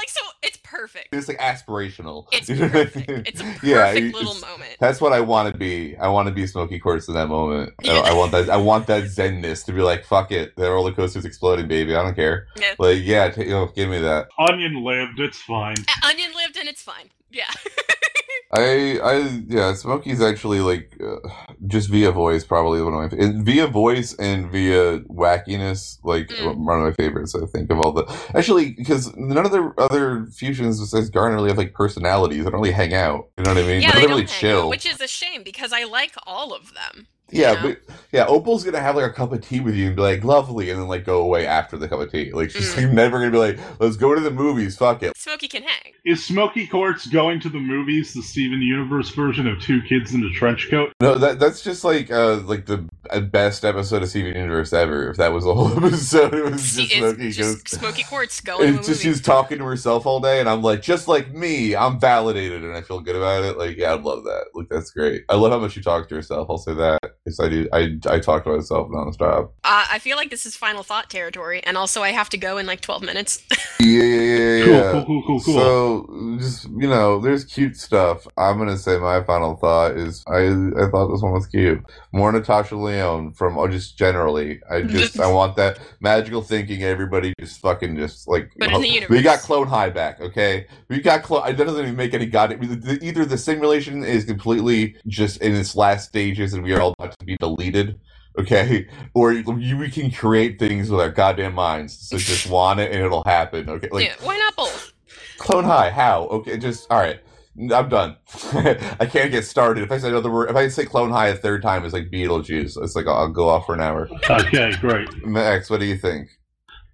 it's 1.12 1.28
like 1.28 1.38
aspirational. 1.38 2.26
it's 2.32 2.48
You 2.48 2.56
know 2.56 2.62
what 2.68 2.76
I 2.76 2.84
perfect 2.84 3.28
it's 3.28 3.40
a 3.40 3.44
perfect 3.44 3.64
Yeah, 3.64 3.92
little 3.92 4.34
moment 4.34 4.76
That's 4.78 5.00
what 5.00 5.12
I 5.12 5.20
want 5.20 5.52
to 5.52 5.58
be. 5.58 5.96
I 5.96 6.08
want 6.08 6.28
to 6.28 6.34
be 6.34 6.46
Smoky 6.46 6.78
Quartz 6.78 7.08
in 7.08 7.14
that 7.14 7.28
moment. 7.28 7.72
I, 7.84 7.98
I 7.98 8.14
want 8.14 8.32
that. 8.32 8.48
I 8.48 8.56
want 8.56 8.86
that 8.86 9.04
zenness 9.04 9.64
to 9.66 9.72
be 9.72 9.82
like, 9.82 10.04
"Fuck 10.04 10.30
it, 10.32 10.56
the 10.56 10.70
roller 10.70 10.92
coaster's 10.92 11.24
exploding, 11.24 11.68
baby. 11.68 11.94
I 11.94 12.02
don't 12.02 12.14
care." 12.14 12.46
Yeah. 12.56 12.74
Like, 12.78 13.00
yeah, 13.02 13.30
t- 13.30 13.44
you 13.44 13.50
know, 13.50 13.66
give 13.74 13.88
me 13.90 13.98
that. 14.00 14.28
Onion 14.38 14.82
lived, 14.84 15.18
it's 15.18 15.40
fine. 15.40 15.76
Uh, 15.78 16.08
onion 16.08 16.32
lived 16.34 16.56
and 16.56 16.68
it's 16.68 16.82
fine 16.82 17.10
yeah 17.32 17.50
I, 18.52 18.98
I, 18.98 19.42
yeah, 19.46 19.74
Smokey's 19.74 20.20
actually 20.20 20.58
like 20.60 20.96
uh, 21.00 21.28
just 21.68 21.88
via 21.88 22.10
voice, 22.10 22.44
probably 22.44 22.82
one 22.82 22.94
of 22.94 23.12
my 23.12 23.18
and 23.18 23.44
via 23.46 23.68
voice 23.68 24.12
and 24.18 24.50
via 24.50 25.00
wackiness, 25.02 25.98
like 26.02 26.28
Mm. 26.30 26.56
one 26.64 26.78
of 26.80 26.84
my 26.84 26.92
favorites. 26.92 27.34
I 27.34 27.46
think 27.46 27.70
of 27.70 27.78
all 27.78 27.92
the 27.92 28.04
actually 28.34 28.72
because 28.72 29.14
none 29.16 29.44
of 29.46 29.52
the 29.52 29.72
other 29.78 30.26
fusions 30.26 30.80
besides 30.80 31.10
Garnet 31.10 31.36
really 31.36 31.50
have 31.50 31.58
like 31.58 31.74
personalities. 31.74 32.42
They 32.44 32.50
don't 32.50 32.60
really 32.60 32.72
hang 32.72 32.92
out. 32.92 33.28
You 33.38 33.44
know 33.44 33.54
what 33.54 33.62
I 33.62 33.66
mean? 33.66 33.82
yeah 33.82 33.92
they 33.92 34.00
don't 34.02 34.10
really 34.10 34.22
hang 34.22 34.30
out, 34.34 34.40
chill. 34.40 34.68
which 34.68 34.84
is 34.86 35.00
a 35.00 35.06
shame 35.08 35.42
because 35.44 35.72
i 35.72 35.84
like 35.84 36.14
all 36.26 36.52
of 36.52 36.72
them 36.74 37.06
Yeah, 37.32 37.60
but 37.62 37.78
yeah, 38.12 38.26
Opal's 38.26 38.64
gonna 38.64 38.80
have 38.80 38.96
like 38.96 39.10
a 39.10 39.12
cup 39.12 39.32
of 39.32 39.40
tea 39.46 39.60
with 39.60 39.74
you 39.74 39.86
and 39.88 39.96
be 39.96 40.02
like, 40.02 40.24
lovely, 40.24 40.70
and 40.70 40.80
then 40.80 40.88
like 40.88 41.04
go 41.04 41.20
away 41.22 41.46
after 41.46 41.76
the 41.76 41.88
cup 41.88 42.00
of 42.00 42.10
tea. 42.10 42.32
Like 42.32 42.50
she's 42.50 42.74
Mm. 42.74 42.76
like, 42.84 42.92
never 42.92 43.18
gonna 43.18 43.30
be 43.30 43.38
like, 43.38 43.58
let's 43.80 43.96
go 43.96 44.14
to 44.14 44.20
the 44.20 44.30
movies, 44.30 44.76
fuck 44.76 45.02
it. 45.02 45.16
smokey 45.16 45.48
can 45.48 45.62
hang 45.62 45.92
Is 46.04 46.24
Smoky 46.24 46.66
Quartz 46.66 47.06
going 47.06 47.40
to 47.40 47.48
the 47.48 47.58
movies, 47.60 48.14
the 48.14 48.22
Steven 48.22 48.60
Universe 48.62 49.10
version 49.10 49.46
of 49.46 49.60
Two 49.60 49.80
Kids 49.82 50.12
in 50.14 50.24
a 50.24 50.30
Trench 50.30 50.68
Coat? 50.70 50.92
No, 51.00 51.14
that 51.16 51.38
that's 51.38 51.62
just 51.62 51.84
like 51.84 52.10
uh 52.10 52.38
like 52.40 52.66
the 52.66 52.86
best 53.32 53.64
episode 53.64 54.02
of 54.02 54.08
Steven 54.08 54.34
Universe 54.34 54.72
ever. 54.72 55.10
If 55.10 55.16
that 55.16 55.32
was 55.32 55.44
the 55.44 55.54
whole 55.54 55.68
episode, 55.84 56.34
it 56.34 56.44
was 56.44 56.74
just 56.76 56.78
it's 56.78 56.92
Smokey 56.94 57.30
just 57.30 57.64
goes. 57.64 57.78
smoky 57.80 58.02
quartz 58.04 58.40
going 58.40 58.60
to 58.72 58.78
It's 58.78 58.86
just 58.88 59.04
movie. 59.04 59.14
she's 59.16 59.20
talking 59.22 59.58
to 59.58 59.64
herself 59.64 60.06
all 60.06 60.20
day, 60.20 60.40
and 60.40 60.48
I'm 60.48 60.62
like, 60.62 60.82
just 60.82 61.08
like 61.08 61.32
me, 61.32 61.74
I'm 61.76 61.98
validated, 62.00 62.62
and 62.64 62.74
I 62.76 62.82
feel 62.82 63.00
good 63.00 63.16
about 63.16 63.44
it. 63.44 63.56
Like, 63.58 63.76
yeah, 63.76 63.94
I'd 63.94 64.02
love 64.02 64.24
that. 64.24 64.46
Like, 64.54 64.68
that's 64.68 64.90
great. 64.90 65.24
I 65.28 65.34
love 65.36 65.52
how 65.52 65.58
much 65.58 65.72
she 65.72 65.80
talks 65.82 66.06
to 66.08 66.14
herself. 66.16 66.48
I'll 66.50 66.58
say 66.58 66.74
that. 66.74 66.98
Yes, 67.26 67.38
I 67.38 67.48
do. 67.50 67.68
I 67.70 67.98
I 68.08 68.18
talk 68.18 68.44
to 68.44 68.56
myself 68.56 68.88
nonstop. 68.88 69.50
Uh, 69.62 69.84
I 69.90 69.98
feel 69.98 70.16
like 70.16 70.30
this 70.30 70.46
is 70.46 70.56
final 70.56 70.82
thought 70.82 71.10
territory, 71.10 71.60
and 71.64 71.76
also 71.76 72.02
I 72.02 72.12
have 72.12 72.30
to 72.30 72.38
go 72.38 72.56
in 72.56 72.64
like 72.66 72.80
12 72.80 73.02
minutes. 73.02 73.42
Yeah, 73.82 74.02
yeah, 74.02 74.20
yeah, 74.58 74.64
Cool, 74.64 74.72
yeah. 74.74 74.92
cool, 74.92 75.04
cool, 75.06 75.22
cool, 75.26 75.40
cool. 75.40 75.54
So 75.54 76.36
just 76.38 76.64
you 76.68 76.86
know, 76.86 77.18
there's 77.18 77.44
cute 77.46 77.78
stuff. 77.78 78.26
I'm 78.36 78.58
gonna 78.58 78.76
say 78.76 78.98
my 78.98 79.22
final 79.24 79.56
thought 79.56 79.96
is 79.96 80.22
I 80.26 80.48
I 80.78 80.90
thought 80.90 81.10
this 81.10 81.22
one 81.22 81.32
was 81.32 81.46
cute. 81.46 81.82
More 82.12 82.30
Natasha 82.30 82.76
Lyonne 82.76 83.32
from 83.32 83.56
oh, 83.56 83.68
just 83.68 83.96
generally. 83.96 84.60
I 84.70 84.82
just 84.96 85.18
I 85.18 85.30
want 85.32 85.56
that 85.56 85.78
magical 86.00 86.42
thinking. 86.42 86.82
Everybody 86.82 87.32
just 87.40 87.58
fucking 87.62 87.96
just 87.96 88.28
like 88.28 88.50
Put 88.58 88.68
it 88.70 88.74
in 88.74 88.82
the 88.82 88.88
universe. 88.88 89.16
we 89.16 89.22
got 89.22 89.38
Clone 89.38 89.66
High 89.66 89.88
back. 89.88 90.20
Okay, 90.20 90.66
we 90.88 91.00
got 91.00 91.22
Clone. 91.22 91.44
That 91.46 91.56
doesn't 91.64 91.80
even 91.82 91.96
make 91.96 92.12
any 92.12 92.26
goddamn. 92.26 92.62
Either 93.00 93.24
the 93.24 93.38
simulation 93.38 94.04
is 94.04 94.26
completely 94.26 94.94
just 95.06 95.38
in 95.40 95.54
its 95.54 95.74
last 95.74 96.08
stages 96.08 96.52
and 96.52 96.62
we 96.62 96.74
are 96.74 96.82
all 96.82 96.94
about 97.10 97.18
to 97.18 97.26
be 97.26 97.36
deleted. 97.36 97.98
Okay, 98.38 98.88
or 99.14 99.32
you, 99.32 99.76
we 99.76 99.90
can 99.90 100.10
create 100.10 100.58
things 100.58 100.90
with 100.90 101.00
our 101.00 101.10
goddamn 101.10 101.54
minds. 101.54 101.98
So 102.08 102.16
just 102.18 102.48
want 102.48 102.80
it 102.80 102.92
and 102.92 103.02
it'll 103.04 103.24
happen. 103.24 103.68
Okay, 103.68 103.88
like 103.90 104.06
yeah, 104.06 104.14
why 104.22 104.36
not 104.38 104.56
both? 104.56 104.92
Clone 105.38 105.64
High, 105.64 105.90
how? 105.90 106.24
Okay, 106.24 106.58
just 106.58 106.90
all 106.90 107.00
right. 107.00 107.20
I'm 107.58 107.88
done. 107.88 108.16
I 108.52 109.06
can't 109.10 109.30
get 109.32 109.44
started. 109.44 109.82
If 109.82 109.90
I 109.90 109.98
say 109.98 110.08
another 110.08 110.30
word, 110.30 110.48
if 110.50 110.56
I 110.56 110.68
say 110.68 110.84
Clone 110.86 111.10
High 111.10 111.28
a 111.28 111.36
third 111.36 111.62
time, 111.62 111.84
it's 111.84 111.92
like 111.92 112.10
Beetlejuice. 112.10 112.82
It's 112.82 112.94
like 112.94 113.06
I'll 113.06 113.28
go 113.28 113.48
off 113.48 113.66
for 113.66 113.74
an 113.74 113.80
hour. 113.80 114.08
Okay, 114.30 114.72
great. 114.80 115.08
Max, 115.26 115.68
what 115.68 115.80
do 115.80 115.86
you 115.86 115.96
think? 115.96 116.28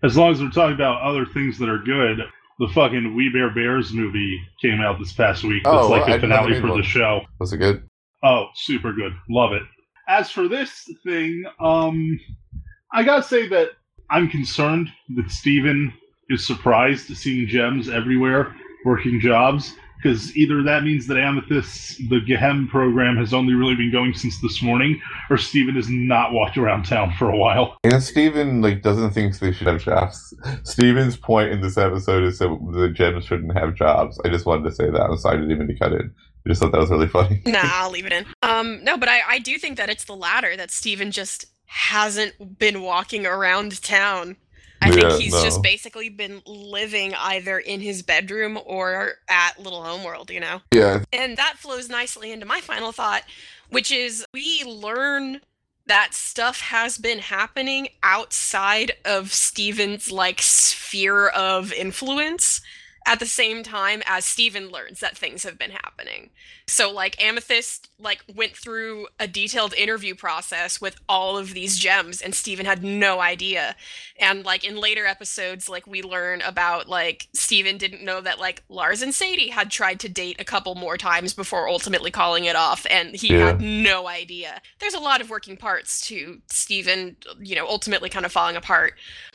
As 0.02 0.16
long 0.16 0.32
as 0.32 0.40
we're 0.40 0.50
talking 0.50 0.74
about 0.74 1.02
other 1.02 1.26
things 1.26 1.58
that 1.58 1.68
are 1.68 1.78
good, 1.78 2.20
the 2.58 2.68
fucking 2.68 3.14
We 3.14 3.28
Bare 3.32 3.50
Bears 3.54 3.92
movie 3.92 4.40
came 4.62 4.80
out 4.80 4.98
this 4.98 5.12
past 5.12 5.44
week. 5.44 5.58
It's 5.58 5.68
Oh, 5.68 5.88
like 5.88 6.02
I 6.02 6.16
the 6.16 6.26
didn't 6.26 6.30
finale 6.38 6.60
for 6.60 6.76
the 6.76 6.82
show. 6.82 7.20
Was 7.38 7.52
it 7.52 7.58
good? 7.58 7.88
Oh, 8.24 8.46
super 8.54 8.92
good. 8.92 9.12
Love 9.28 9.52
it. 9.52 9.62
As 10.08 10.30
for 10.30 10.48
this 10.48 10.88
thing, 11.04 11.44
um, 11.60 12.20
I 12.92 13.02
gotta 13.02 13.22
say 13.22 13.48
that 13.48 13.70
I'm 14.08 14.28
concerned 14.28 14.88
that 15.16 15.30
Steven 15.30 15.92
is 16.28 16.46
surprised 16.46 17.14
seeing 17.16 17.48
gems 17.48 17.88
everywhere 17.88 18.54
working 18.84 19.20
jobs. 19.20 19.74
Because 20.02 20.36
either 20.36 20.62
that 20.62 20.84
means 20.84 21.06
that 21.06 21.16
Amethyst, 21.16 21.98
the 22.10 22.20
GHEM 22.20 22.68
program, 22.68 23.16
has 23.16 23.32
only 23.32 23.54
really 23.54 23.74
been 23.74 23.90
going 23.90 24.12
since 24.14 24.40
this 24.40 24.62
morning, 24.62 25.00
or 25.30 25.38
Steven 25.38 25.74
has 25.74 25.88
not 25.88 26.32
walked 26.32 26.58
around 26.58 26.84
town 26.84 27.14
for 27.18 27.30
a 27.30 27.36
while. 27.36 27.78
And 27.82 28.00
Steven 28.02 28.60
like 28.60 28.82
doesn't 28.82 29.12
think 29.12 29.38
they 29.38 29.52
should 29.52 29.66
have 29.66 29.82
jobs. 29.82 30.34
Steven's 30.64 31.16
point 31.16 31.50
in 31.50 31.62
this 31.62 31.78
episode 31.78 32.24
is 32.24 32.38
that 32.38 32.56
the 32.72 32.90
gems 32.90 33.24
shouldn't 33.24 33.58
have 33.58 33.74
jobs. 33.74 34.20
I 34.24 34.28
just 34.28 34.46
wanted 34.46 34.64
to 34.68 34.74
say 34.76 34.90
that. 34.90 35.00
I'm 35.00 35.16
sorry 35.16 35.38
I 35.38 35.40
didn't 35.40 35.56
even 35.56 35.76
cut 35.78 35.92
it. 35.92 36.06
I 36.46 36.48
just 36.48 36.62
thought 36.62 36.70
that 36.72 36.80
was 36.80 36.90
really 36.90 37.08
funny. 37.08 37.42
Nah, 37.46 37.60
I'll 37.62 37.90
leave 37.90 38.06
it 38.06 38.12
in. 38.12 38.24
Um, 38.42 38.84
no, 38.84 38.96
but 38.96 39.08
I, 39.08 39.20
I 39.28 39.38
do 39.40 39.58
think 39.58 39.76
that 39.78 39.90
it's 39.90 40.04
the 40.04 40.14
latter 40.14 40.56
that 40.56 40.70
Steven 40.70 41.10
just 41.10 41.46
hasn't 41.66 42.58
been 42.58 42.82
walking 42.82 43.26
around 43.26 43.82
town. 43.82 44.36
I 44.80 44.88
Yeah, 44.90 44.94
think 45.10 45.22
he's 45.22 45.32
no. 45.32 45.42
just 45.42 45.62
basically 45.62 46.08
been 46.08 46.42
living 46.46 47.14
either 47.16 47.58
in 47.58 47.80
his 47.80 48.02
bedroom 48.02 48.58
or 48.64 49.14
at 49.28 49.58
Little 49.58 49.82
Homeworld, 49.82 50.30
you 50.30 50.38
know? 50.38 50.60
Yeah, 50.72 51.02
And 51.12 51.36
that 51.36 51.54
flows 51.56 51.88
nicely 51.88 52.30
into 52.30 52.46
my 52.46 52.60
final 52.60 52.92
thought, 52.92 53.22
which 53.70 53.90
is 53.90 54.24
we 54.32 54.62
learn 54.64 55.40
that 55.86 56.14
stuff 56.14 56.60
has 56.60 56.98
been 56.98 57.18
happening 57.20 57.88
outside 58.02 58.92
of 59.04 59.32
Steven's 59.32 60.12
like 60.12 60.40
sphere 60.42 61.28
of 61.28 61.72
influence 61.72 62.60
at 63.06 63.20
the 63.20 63.26
same 63.26 63.62
time 63.62 64.02
as 64.04 64.24
Steven 64.24 64.68
learns 64.68 65.00
that 65.00 65.16
things 65.16 65.44
have 65.44 65.58
been 65.58 65.70
happening. 65.70 66.30
So 66.68 66.90
like 66.90 67.22
Amethyst 67.22 67.88
like 67.98 68.24
went 68.34 68.56
through 68.56 69.06
a 69.20 69.28
detailed 69.28 69.72
interview 69.74 70.14
process 70.16 70.80
with 70.80 70.96
all 71.08 71.38
of 71.38 71.54
these 71.54 71.78
gems 71.78 72.20
and 72.20 72.34
Steven 72.34 72.66
had 72.66 72.82
no 72.82 73.20
idea. 73.20 73.76
And 74.18 74.44
like 74.44 74.64
in 74.64 74.76
later 74.76 75.06
episodes 75.06 75.68
like 75.68 75.86
we 75.86 76.02
learn 76.02 76.42
about 76.42 76.88
like 76.88 77.28
Steven 77.34 77.78
didn't 77.78 78.02
know 78.04 78.20
that 78.20 78.40
like 78.40 78.64
Lars 78.68 79.00
and 79.00 79.14
Sadie 79.14 79.48
had 79.50 79.70
tried 79.70 80.00
to 80.00 80.08
date 80.08 80.40
a 80.40 80.44
couple 80.44 80.74
more 80.74 80.96
times 80.96 81.32
before 81.34 81.68
ultimately 81.68 82.10
calling 82.10 82.44
it 82.46 82.56
off 82.56 82.84
and 82.90 83.14
he 83.14 83.28
Yeah. 83.28 83.46
had 83.46 83.60
no 83.60 84.08
idea. 84.08 84.60
There's 84.80 84.94
a 84.94 84.98
lot 85.00 85.20
of 85.20 85.30
working 85.30 85.56
parts 85.56 86.00
to 86.08 86.40
Steven, 86.48 87.16
you 87.40 87.54
know, 87.54 87.66
ultimately 87.68 88.10
kind 88.10 88.26
of 88.26 88.32
falling 88.32 88.56
apart. 88.56 88.94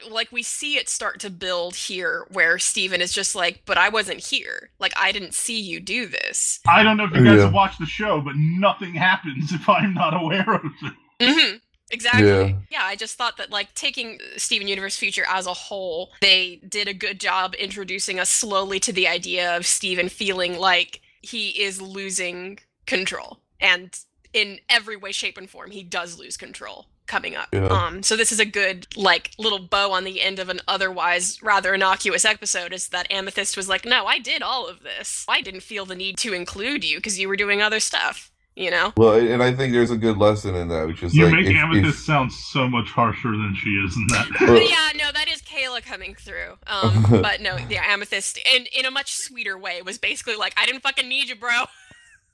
Like 0.10 0.32
we 0.34 0.44
see 0.44 0.76
it 0.76 0.90
start 0.90 1.22
to 1.22 1.30
build 1.30 1.76
here 1.78 2.26
where 2.30 2.60
Steven 2.60 3.00
is 3.00 3.14
just 3.14 3.36
like, 3.36 3.62
but 3.66 3.78
I 3.78 3.88
wasn't 3.88 4.20
here. 4.20 4.70
Like 4.80 4.94
I 4.98 5.14
didn't 5.14 5.34
see 5.34 5.60
you 5.60 5.80
do 5.80 6.08
this. 6.08 6.60
I 6.68 6.84
don't 6.84 6.98
know 6.98 7.06
if 7.06 7.21
you 7.24 7.30
guys 7.32 7.38
Yeah. 7.38 7.44
have 7.46 7.54
watched 7.54 7.80
the 7.80 7.86
show, 7.86 8.22
but 8.22 8.34
nothing 8.36 8.94
happens 8.94 9.52
if 9.54 9.68
I'm 9.70 9.94
not 9.94 10.14
aware 10.20 10.54
of 10.54 10.62
it. 10.84 10.94
hmm 11.22 11.56
Exactly. 11.94 12.26
Yeah. 12.28 12.54
Yeah. 12.70 12.84
I 12.84 12.96
just 12.96 13.18
thought 13.18 13.36
that 13.38 13.50
like 13.52 13.74
taking 13.74 14.20
Steven 14.38 14.68
Universe 14.68 14.96
Future 14.96 15.26
as 15.28 15.46
a 15.46 15.54
whole, 15.54 16.12
they 16.22 16.62
did 16.68 16.88
a 16.88 16.94
good 16.94 17.20
job 17.20 17.54
introducing 17.56 18.18
us 18.18 18.30
slowly 18.30 18.80
to 18.80 18.94
the 18.94 19.10
idea 19.10 19.58
of 19.58 19.66
Steven 19.66 20.08
feeling 20.08 20.58
like 20.58 21.02
he 21.22 21.50
is 21.62 21.82
losing 21.82 22.60
control. 22.86 23.40
And 23.60 23.98
in 24.34 24.60
every 24.70 24.96
way, 24.96 25.12
shape, 25.12 25.38
and 25.38 25.50
form, 25.50 25.72
he 25.72 25.84
does 25.84 26.18
lose 26.18 26.38
control 26.38 26.86
coming 27.08 27.36
up. 27.36 27.48
Yeah. 27.52 27.66
Um, 27.68 28.04
so 28.04 28.16
this 28.16 28.32
is 28.32 28.40
a 28.40 28.46
good 28.46 28.88
like 28.96 29.32
little 29.38 29.60
bow 29.60 29.92
on 29.92 30.04
the 30.04 30.22
end 30.22 30.40
of 30.40 30.50
an 30.50 30.62
otherwise 30.68 31.42
rather 31.44 31.74
innocuous 31.74 32.26
episode. 32.26 32.74
Is 32.74 32.90
that 32.90 33.12
Amethyst 33.12 33.58
was 33.58 33.68
like, 33.70 33.86
no, 33.86 34.06
I 34.06 34.20
did 34.20 34.42
all 34.42 34.68
of 34.68 34.82
this. 34.84 35.26
I 35.28 35.42
didn't 35.42 35.62
feel 35.64 35.86
the 35.86 35.96
need 35.96 36.18
to 36.20 36.34
include 36.34 36.84
you 36.84 36.98
because 36.98 37.20
you 37.20 37.28
were 37.28 37.36
doing 37.36 37.62
other 37.62 37.80
stuff. 37.80 38.30
You 38.54 38.70
know? 38.70 38.92
Well, 38.98 39.14
and 39.14 39.42
I 39.42 39.54
think 39.54 39.72
there's 39.72 39.92
a 39.92 39.98
good 39.98 40.18
lesson 40.18 40.56
in 40.56 40.68
that, 40.68 40.86
which 40.86 41.02
is 41.04 41.16
You 41.16 41.24
like 41.26 41.36
make 41.36 41.46
if- 41.48 41.56
Amethyst 41.56 42.00
if- 42.00 42.06
sound 42.06 42.34
so 42.34 42.68
much 42.68 42.90
harsher 42.90 43.32
than 43.32 43.56
she 43.56 43.70
is 43.70 43.96
in 43.96 44.08
that. 44.10 44.28
Yeah, 44.42 45.00
no, 45.06 45.10
that 45.14 45.30
is 45.30 45.42
Kayla 45.42 45.82
coming 45.82 46.16
through. 46.16 46.58
Um, 46.68 47.06
but 47.22 47.40
no, 47.40 47.56
yeah, 47.70 47.82
Amethyst, 47.88 48.40
and 48.54 48.68
in 48.78 48.86
a 48.86 48.92
much 48.92 49.14
sweeter 49.14 49.58
way, 49.58 49.82
was 49.82 49.98
basically 49.98 50.36
like, 50.36 50.54
I 50.58 50.66
didn't 50.66 50.82
fucking 50.82 51.08
need 51.08 51.30
you, 51.30 51.36
bro. 51.38 51.64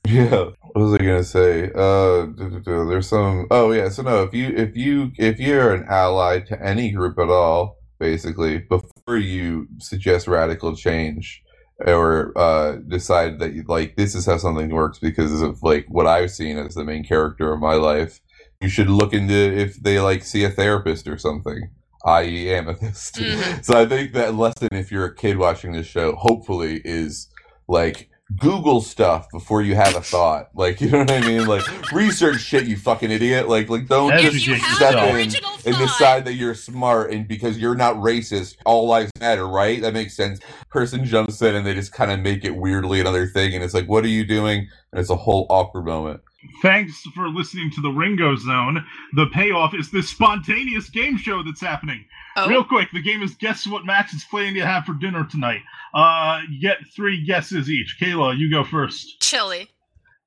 Yeah. 0.14 0.52
What 0.62 0.76
was 0.76 0.94
I 0.94 0.98
gonna 0.98 1.24
say? 1.24 1.72
Uh, 1.74 2.28
there's 2.66 3.10
some. 3.10 3.48
Oh 3.52 3.72
yeah. 3.72 3.90
So 3.90 4.04
no, 4.04 4.24
if 4.24 4.34
you 4.34 4.48
if 4.56 4.76
you 4.78 5.12
if 5.18 5.40
you're 5.40 5.74
an 5.74 5.86
ally 5.90 6.40
to 6.42 6.62
any 6.64 6.92
group 6.92 7.18
at 7.20 7.30
all, 7.30 7.78
basically, 8.00 8.60
before 8.60 9.18
you 9.18 9.68
suggest 9.80 10.28
radical 10.28 10.76
change 10.76 11.42
or 11.86 12.32
uh, 12.38 12.74
decide 12.88 13.40
that 13.40 13.54
you, 13.54 13.64
like 13.68 13.96
this 13.96 14.16
is 14.16 14.26
how 14.26 14.38
something 14.38 14.70
works 14.70 15.00
because 15.00 15.42
of 15.42 15.62
like 15.64 15.86
what 15.90 16.08
I've 16.08 16.32
seen 16.32 16.58
as 16.58 16.76
the 16.76 16.84
main 16.86 17.04
character 17.04 17.52
of 17.52 17.60
my 17.60 17.74
life, 17.74 18.20
you 18.62 18.70
should 18.70 18.90
look 18.90 19.14
into 19.14 19.34
if 19.34 19.76
they 19.82 20.00
like 20.00 20.24
see 20.24 20.44
a 20.44 20.50
therapist 20.50 21.08
or 21.08 21.18
something, 21.18 21.70
i.e., 22.06 22.52
amethyst. 22.54 23.16
Mhm. 23.16 23.64
So 23.66 23.80
I 23.80 23.86
think 23.86 24.14
that 24.14 24.36
lesson, 24.36 24.70
if 24.72 24.92
you're 24.92 25.06
a 25.06 25.16
kid 25.16 25.38
watching 25.38 25.72
this 25.74 25.88
show, 25.88 26.16
hopefully 26.16 26.82
is 26.86 27.30
like 27.68 28.10
Google 28.36 28.82
stuff 28.82 29.30
before 29.32 29.62
you 29.62 29.76
have 29.76 29.96
a 29.96 30.02
thought. 30.02 30.50
Like 30.54 30.82
you 30.82 30.90
know 30.90 31.00
what 31.00 31.12
I 31.12 31.22
mean? 31.22 31.48
Like 31.48 31.92
research 31.92 32.42
shit, 32.42 32.66
you 32.66 32.78
fucking 32.78 33.12
idiot. 33.12 33.48
Like 33.48 33.70
like 33.70 33.88
don't 33.88 34.14
If 34.14 34.26
If 34.26 34.34
just 34.34 34.48
you 34.48 34.54
Educate 34.54 34.68
have 34.68 34.78
step 34.78 35.10
in 35.10 35.16
original 35.16 35.52
and 35.66 35.76
decide 35.78 36.26
that 36.26 36.34
you're 36.34 36.56
smart 36.56 37.12
and 37.12 37.28
because 37.28 37.58
you're 37.58 37.76
not 37.76 37.96
racist, 37.96 38.58
all 38.66 38.88
lives 38.88 39.12
matter, 39.20 39.48
right? 39.48 39.82
That 39.82 39.94
makes 39.94 40.16
sense. 40.16 40.40
Person 40.70 41.06
jumps 41.06 41.42
in 41.42 41.56
and 41.56 41.66
they 41.66 41.74
just 41.74 41.94
kind 41.94 42.12
of 42.12 42.20
make 42.20 42.44
it 42.44 42.56
weirdly 42.56 43.00
another 43.00 43.28
thing, 43.28 43.54
and 43.54 43.64
it's 43.64 43.74
like, 43.74 43.88
what 43.88 44.04
are 44.04 44.10
you 44.10 44.26
doing? 44.26 44.68
And 44.92 45.00
it's 45.00 45.10
a 45.10 45.16
whole 45.16 45.46
awkward 45.50 45.86
moment. 45.86 46.22
Thanks 46.62 47.02
for 47.14 47.28
listening 47.28 47.72
to 47.72 47.82
the 47.82 47.90
Ringo 47.90 48.36
Zone. 48.36 48.86
The 49.14 49.28
payoff 49.28 49.74
is 49.74 49.92
this 49.92 50.10
spontaneous 50.10 50.90
game 50.90 51.18
show 51.18 51.44
that's 51.44 51.62
happening. 51.62 52.06
Oh, 52.38 52.48
Real 52.50 52.64
quick, 52.64 52.90
the 52.94 53.02
game 53.02 53.22
is 53.22 53.36
guess 53.36 53.66
what 53.68 53.86
Max 53.86 54.14
is 54.14 54.24
planning 54.30 54.56
to 54.56 54.66
have 54.66 54.86
for 54.86 54.94
dinner 54.94 55.26
tonight. 55.30 55.62
Uh, 55.94 56.40
get 56.62 56.78
three 56.96 57.26
guesses 57.26 57.70
each. 57.70 57.98
Kayla, 58.02 58.38
you 58.38 58.50
go 58.52 58.64
first. 58.64 59.20
chili. 59.22 59.70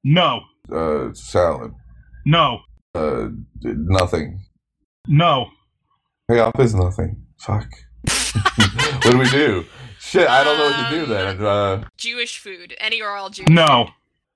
No, 0.05 0.41
Uh, 0.75 1.13
salad. 1.15 1.73
no, 2.27 2.61
Uh, 2.95 3.29
nothing. 3.63 4.41
no. 5.07 5.51
Payoff 6.31 6.59
is 6.61 6.75
nothing. 6.75 7.23
Fuck. 7.41 7.67
what 8.05 9.03
do 9.03 9.19
we 9.19 9.29
do? 9.31 9.65
Shit, 9.99 10.29
I 10.29 10.43
don't 10.45 10.57
know 10.59 10.65
what 10.71 10.91
to 10.91 10.97
do 11.01 11.07
then. 11.07 11.45
Uh, 11.45 11.85
Jewish 11.99 12.39
food. 12.39 12.75
Any 12.81 13.03
or 13.03 13.11
all 13.11 13.29
Jewish 13.31 13.49
No. 13.51 13.91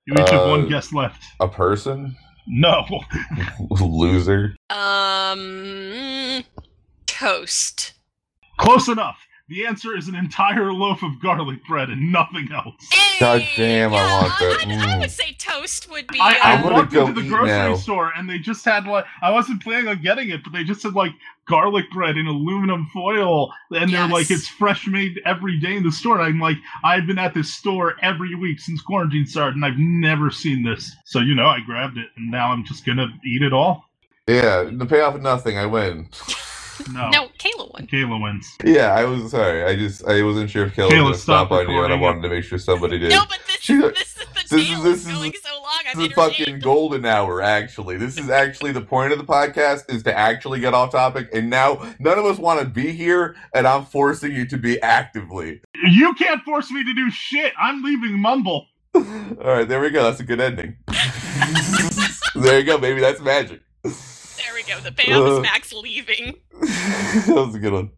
You 0.05 0.13
each 0.21 0.29
have 0.29 0.41
Uh, 0.41 0.49
one 0.49 0.67
guess 0.69 0.93
left. 0.93 1.23
a 1.39 1.47
person? 1.47 2.15
No. 2.47 2.85
Loser. 3.81 4.55
Um, 4.69 6.43
toast. 7.19 7.93
Close 8.59 8.87
enough. 8.89 9.17
The 9.47 9.65
answer 9.67 9.95
is 9.95 10.07
an 10.07 10.15
entire 10.15 10.73
loaf 10.73 11.03
of 11.03 11.21
garlic 11.21 11.59
bread 11.67 11.89
and 11.89 12.11
nothing 12.11 12.49
else. 12.51 12.73
God 13.19 13.41
Hey, 13.41 13.53
damn, 13.55 13.93
I 13.93 14.11
want 14.11 14.33
that. 14.39 14.57
I, 14.67 14.73
I 14.73 14.95
Mm. 14.97 14.99
would 15.01 15.11
say 15.11 15.33
toast 15.37 15.89
would 15.91 16.07
be. 16.07 16.19
I, 16.19 16.33
I 16.43 16.53
I'm 16.53 16.63
walked 16.63 16.93
into 16.93 17.13
the 17.13 17.21
grocery 17.27 17.45
now. 17.47 17.75
store 17.75 18.11
and 18.17 18.27
they 18.29 18.39
just 18.39 18.65
had 18.65 18.85
like 18.87 19.05
I 19.21 19.29
wasn't 19.31 19.61
planning 19.63 19.87
on 19.87 20.01
getting 20.01 20.29
it, 20.29 20.43
but 20.43 20.51
they 20.51 20.63
just 20.63 20.81
had 20.83 20.93
like 20.93 21.11
garlic 21.47 21.85
bread 21.91 22.17
in 22.17 22.25
aluminum 22.25 22.87
foil, 22.91 23.53
and 23.71 23.93
they're 23.93 24.07
like 24.07 24.31
it's 24.31 24.47
fresh 24.47 24.87
made 24.87 25.21
every 25.25 25.59
day 25.59 25.75
in 25.77 25.83
the 25.83 25.91
store. 25.91 26.19
And 26.19 26.23
I'm 26.25 26.39
like, 26.39 26.57
I've 26.83 27.05
been 27.05 27.19
at 27.19 27.35
this 27.35 27.53
store 27.53 27.93
every 28.01 28.33
week 28.35 28.59
since 28.59 28.81
quarantine 28.81 29.27
started, 29.27 29.55
and 29.55 29.63
I've 29.63 29.77
never 29.77 30.31
seen 30.31 30.63
this. 30.63 30.91
So 31.05 31.19
you 31.19 31.35
know, 31.35 31.45
I 31.47 31.59
grabbed 31.65 31.97
it, 31.99 32.07
and 32.17 32.31
now 32.31 32.51
I'm 32.51 32.65
just 32.65 32.83
gonna 32.85 33.07
eat 33.23 33.43
it 33.43 33.53
all. 33.53 33.85
Yeah, 34.27 34.63
the 34.73 34.87
payoff 34.87 35.13
of 35.15 35.21
nothing. 35.21 35.57
I 35.59 35.67
win. 35.67 36.09
No, 36.91 37.09
no, 37.09 37.27
Kayla 37.39 37.71
won. 37.73 37.87
Kayla 37.87 38.21
wins. 38.21 38.47
Yeah, 38.63 38.93
I 38.93 39.05
was 39.05 39.31
sorry. 39.31 39.63
I 39.63 39.75
just 39.75 40.05
I 40.05 40.21
wasn't 40.23 40.49
sure 40.49 40.65
if 40.65 40.75
Kayla 40.75 40.85
was 40.85 40.91
Kayla, 40.93 41.03
gonna 41.03 41.15
stop 41.17 41.47
stop 41.47 41.51
on 41.59 41.69
you, 41.69 41.83
and 41.83 41.93
I 41.93 41.95
wanted 41.95 42.21
to 42.23 42.29
make 42.29 42.43
sure 42.43 42.57
somebody 42.59 42.99
did. 42.99 43.11
No, 43.11 43.23
but 43.29 43.39
this 43.47 43.57
She- 43.61 43.73
is 43.73 43.81
this 43.93 44.01
is 44.07 44.13
the 44.15 44.25
this 44.35 44.51
is- 44.51 44.67
tale 44.69 44.81
this 44.83 44.99
is 45.01 45.07
is- 45.07 45.13
going 45.13 45.33
so 45.43 45.61
long. 45.61 45.71
This 45.95 46.07
is 46.09 46.13
fucking 46.13 46.59
golden 46.59 47.05
hour, 47.05 47.41
actually. 47.41 47.97
This 47.97 48.17
is 48.17 48.29
actually 48.29 48.71
the 48.71 48.81
point 48.81 49.11
of 49.13 49.17
the 49.19 49.23
podcast 49.25 49.91
is 49.93 50.03
to 50.03 50.15
actually 50.17 50.59
get 50.59 50.73
off 50.73 50.91
topic, 50.91 51.29
and 51.33 51.49
now 51.49 51.81
none 51.99 52.17
of 52.19 52.25
us 52.25 52.37
want 52.37 52.59
to 52.59 52.65
be 52.65 52.91
here, 52.91 53.35
and 53.53 53.65
I'm 53.67 53.85
forcing 53.85 54.33
you 54.33 54.45
to 54.47 54.57
be 54.57 54.81
actively. 54.81 55.61
You 55.89 56.13
can't 56.15 56.41
force 56.43 56.69
me 56.71 56.83
to 56.83 56.93
do 56.93 57.09
shit. 57.11 57.53
I'm 57.59 57.81
leaving 57.83 58.19
Mumble. 58.19 58.67
All 58.95 59.01
right, 59.41 59.67
there 59.67 59.79
we 59.81 59.89
go. 59.89 60.03
That's 60.03 60.19
a 60.19 60.23
good 60.23 60.39
ending. 60.41 60.77
there 62.35 62.59
you 62.59 62.65
go, 62.65 62.77
baby. 62.77 63.01
That's 63.01 63.19
magic. 63.21 63.61
There 64.45 64.53
we 64.53 64.63
go. 64.63 64.79
The 64.79 64.91
payoff 64.91 65.21
Uh. 65.21 65.35
is 65.37 65.41
Max 65.43 65.73
leaving. 65.73 66.35
that 66.61 67.25
was 67.35 67.55
a 67.55 67.59
good 67.59 67.73
one. 67.73 67.91